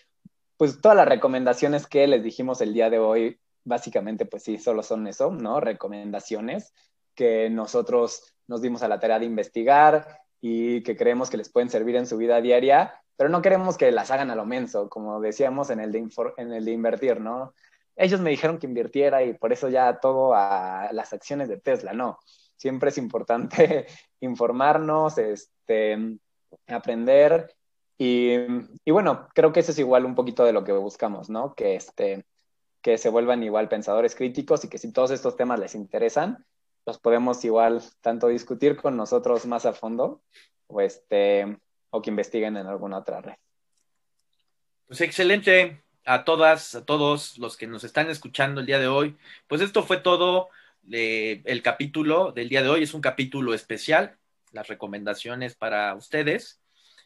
pues 0.57 0.79
todas 0.79 0.95
las 0.95 1.07
recomendaciones 1.07 1.85
que 1.87 2.07
les 2.07 2.23
dijimos 2.23 2.61
el 2.61 2.73
día 2.73 2.89
de 2.89 2.99
hoy, 2.99 3.39
básicamente, 3.65 4.25
pues 4.25 4.43
sí, 4.43 4.57
solo 4.57 4.83
son 4.83 5.07
eso, 5.07 5.31
¿no? 5.31 5.59
Recomendaciones 5.59 6.73
que 7.13 7.49
nosotros 7.49 8.35
nos 8.47 8.61
dimos 8.61 8.83
a 8.83 8.87
la 8.87 8.99
tarea 8.99 9.19
de 9.19 9.25
investigar 9.25 10.21
y 10.39 10.81
que 10.83 10.95
creemos 10.95 11.29
que 11.29 11.37
les 11.37 11.49
pueden 11.49 11.69
servir 11.69 11.95
en 11.95 12.07
su 12.07 12.17
vida 12.17 12.39
diaria, 12.39 13.01
pero 13.17 13.29
no 13.29 13.41
queremos 13.41 13.77
que 13.77 13.91
las 13.91 14.11
hagan 14.11 14.31
a 14.31 14.35
lo 14.35 14.45
menso, 14.45 14.89
como 14.89 15.19
decíamos 15.19 15.69
en 15.69 15.79
el 15.79 15.91
de, 15.91 16.07
en 16.37 16.53
el 16.53 16.63
de 16.63 16.71
invertir, 16.71 17.19
¿no? 17.19 17.53
Ellos 17.95 18.19
me 18.19 18.29
dijeron 18.29 18.57
que 18.57 18.67
invirtiera 18.67 19.23
y 19.23 19.33
por 19.33 19.53
eso 19.53 19.69
ya 19.69 19.99
todo 19.99 20.33
a 20.33 20.89
las 20.91 21.13
acciones 21.13 21.49
de 21.49 21.57
Tesla, 21.57 21.93
no. 21.93 22.19
Siempre 22.57 22.89
es 22.89 22.97
importante 22.97 23.87
informarnos, 24.19 25.17
este, 25.17 26.17
aprender 26.67 27.55
y, 27.97 28.37
bueno, 28.91 29.29
creo 29.33 29.53
que 29.53 29.61
eso 29.61 29.71
es 29.71 29.79
igual 29.79 30.05
un 30.05 30.15
poquito 30.15 30.43
de 30.43 30.51
lo 30.51 30.63
que 30.63 30.73
buscamos, 30.73 31.29
¿no? 31.29 31.55
Que, 31.55 31.75
este, 31.75 32.25
que 32.81 32.97
se 32.97 33.09
vuelvan 33.09 33.43
igual 33.43 33.69
pensadores 33.69 34.15
críticos 34.15 34.65
y 34.65 34.69
que 34.69 34.77
si 34.77 34.91
todos 34.91 35.11
estos 35.11 35.37
temas 35.37 35.59
les 35.59 35.75
interesan, 35.75 36.45
los 36.85 36.99
podemos 36.99 37.43
igual 37.45 37.81
tanto 38.01 38.27
discutir 38.27 38.75
con 38.75 38.97
nosotros 38.97 39.45
más 39.45 39.65
a 39.65 39.73
fondo 39.73 40.21
o, 40.67 40.81
este, 40.81 41.57
o 41.89 42.01
que 42.01 42.09
investiguen 42.09 42.57
en 42.57 42.67
alguna 42.67 42.97
otra 42.97 43.21
red. 43.21 43.35
Pues 44.87 45.01
excelente 45.01 45.84
a 46.05 46.23
todas, 46.23 46.75
a 46.75 46.85
todos 46.85 47.37
los 47.37 47.57
que 47.57 47.67
nos 47.67 47.83
están 47.83 48.09
escuchando 48.09 48.61
el 48.61 48.67
día 48.67 48.79
de 48.79 48.87
hoy. 48.87 49.17
Pues 49.47 49.61
esto 49.61 49.83
fue 49.83 49.97
todo 49.97 50.49
el 50.91 51.61
capítulo 51.63 52.31
del 52.31 52.49
día 52.49 52.61
de 52.61 52.69
hoy. 52.69 52.83
Es 52.83 52.93
un 52.93 53.01
capítulo 53.01 53.53
especial, 53.53 54.17
las 54.51 54.67
recomendaciones 54.67 55.55
para 55.55 55.93
ustedes. 55.95 56.61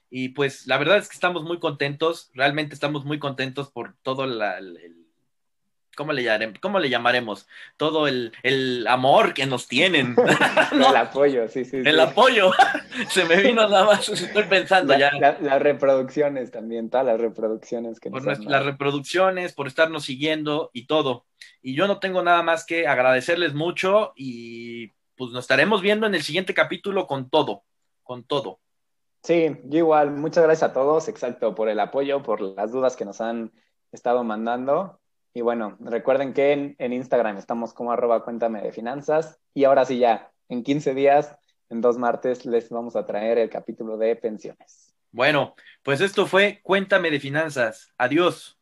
Y 0.09 0.29
pues 0.29 0.67
la 0.67 0.77
verdad 0.77 0.97
es 0.97 1.07
que 1.07 1.13
estamos 1.13 1.43
muy 1.43 1.59
contentos, 1.59 2.31
realmente 2.33 2.73
estamos 2.73 3.05
muy 3.05 3.19
contentos 3.19 3.71
por 3.71 3.95
todo 4.01 4.23
el, 4.23 5.05
¿cómo 5.99 6.13
le, 6.13 6.23
llamaremos? 6.23 6.59
¿cómo 6.61 6.79
le 6.79 6.89
llamaremos? 6.89 7.47
Todo 7.75 8.07
el, 8.07 8.31
el, 8.41 8.87
amor 8.87 9.33
que 9.33 9.45
nos 9.45 9.67
tienen. 9.67 10.15
El 10.71 10.95
apoyo, 10.95 11.49
sí, 11.49 11.65
sí. 11.65 11.81
El 11.83 11.99
apoyo. 11.99 12.51
Se 13.09 13.25
me 13.25 13.35
vino 13.43 13.67
nada 13.67 13.83
más, 13.83 14.07
estoy 14.07 14.43
pensando 14.43 14.97
ya. 14.97 15.11
las 15.19 15.61
reproducciones 15.61 16.51
también, 16.51 16.89
todas 16.89 17.05
las 17.05 17.19
reproducciones 17.19 17.99
que 17.99 18.09
por 18.09 18.25
nos 18.25 18.39
Las 18.45 18.63
reproducciones, 18.63 19.53
por 19.53 19.67
estarnos 19.67 20.05
siguiendo 20.05 20.69
y 20.71 20.87
todo. 20.87 21.25
Y 21.61 21.75
yo 21.75 21.85
no 21.85 21.99
tengo 21.99 22.23
nada 22.23 22.43
más 22.43 22.65
que 22.65 22.87
agradecerles 22.87 23.53
mucho 23.53 24.13
y 24.15 24.93
pues 25.17 25.31
nos 25.31 25.43
estaremos 25.43 25.81
viendo 25.81 26.07
en 26.07 26.15
el 26.15 26.23
siguiente 26.23 26.53
capítulo 26.53 27.07
con 27.07 27.29
todo, 27.29 27.63
con 28.03 28.23
todo. 28.23 28.59
Sí, 29.21 29.57
yo 29.65 29.79
igual, 29.79 30.11
muchas 30.11 30.45
gracias 30.45 30.71
a 30.71 30.73
todos, 30.73 31.09
exacto, 31.09 31.53
por 31.53 31.67
el 31.67 31.81
apoyo, 31.81 32.23
por 32.23 32.39
las 32.39 32.71
dudas 32.71 32.95
que 32.95 33.03
nos 33.03 33.19
han 33.19 33.51
estado 33.91 34.23
mandando. 34.23 34.98
Y 35.33 35.41
bueno, 35.41 35.77
recuerden 35.79 36.33
que 36.33 36.75
en, 36.77 36.93
Instagram 36.93 37.37
estamos 37.37 37.73
como 37.73 37.91
arroba 37.91 38.23
cuéntame 38.23 38.61
de 38.61 38.71
finanzas. 38.71 39.39
Y 39.53 39.63
ahora 39.63 39.85
sí 39.85 39.99
ya, 39.99 40.31
en 40.47 40.63
15 40.63 40.93
días, 40.93 41.37
en 41.69 41.81
dos 41.81 41.97
martes, 41.97 42.45
les 42.45 42.69
vamos 42.69 42.95
a 42.95 43.05
traer 43.05 43.37
el 43.37 43.49
capítulo 43.49 43.97
de 43.97 44.15
pensiones. 44.15 44.95
Bueno, 45.11 45.55
pues 45.83 46.01
esto 46.01 46.25
fue 46.25 46.59
Cuéntame 46.63 47.11
de 47.11 47.19
finanzas. 47.19 47.93
Adiós. 47.97 48.59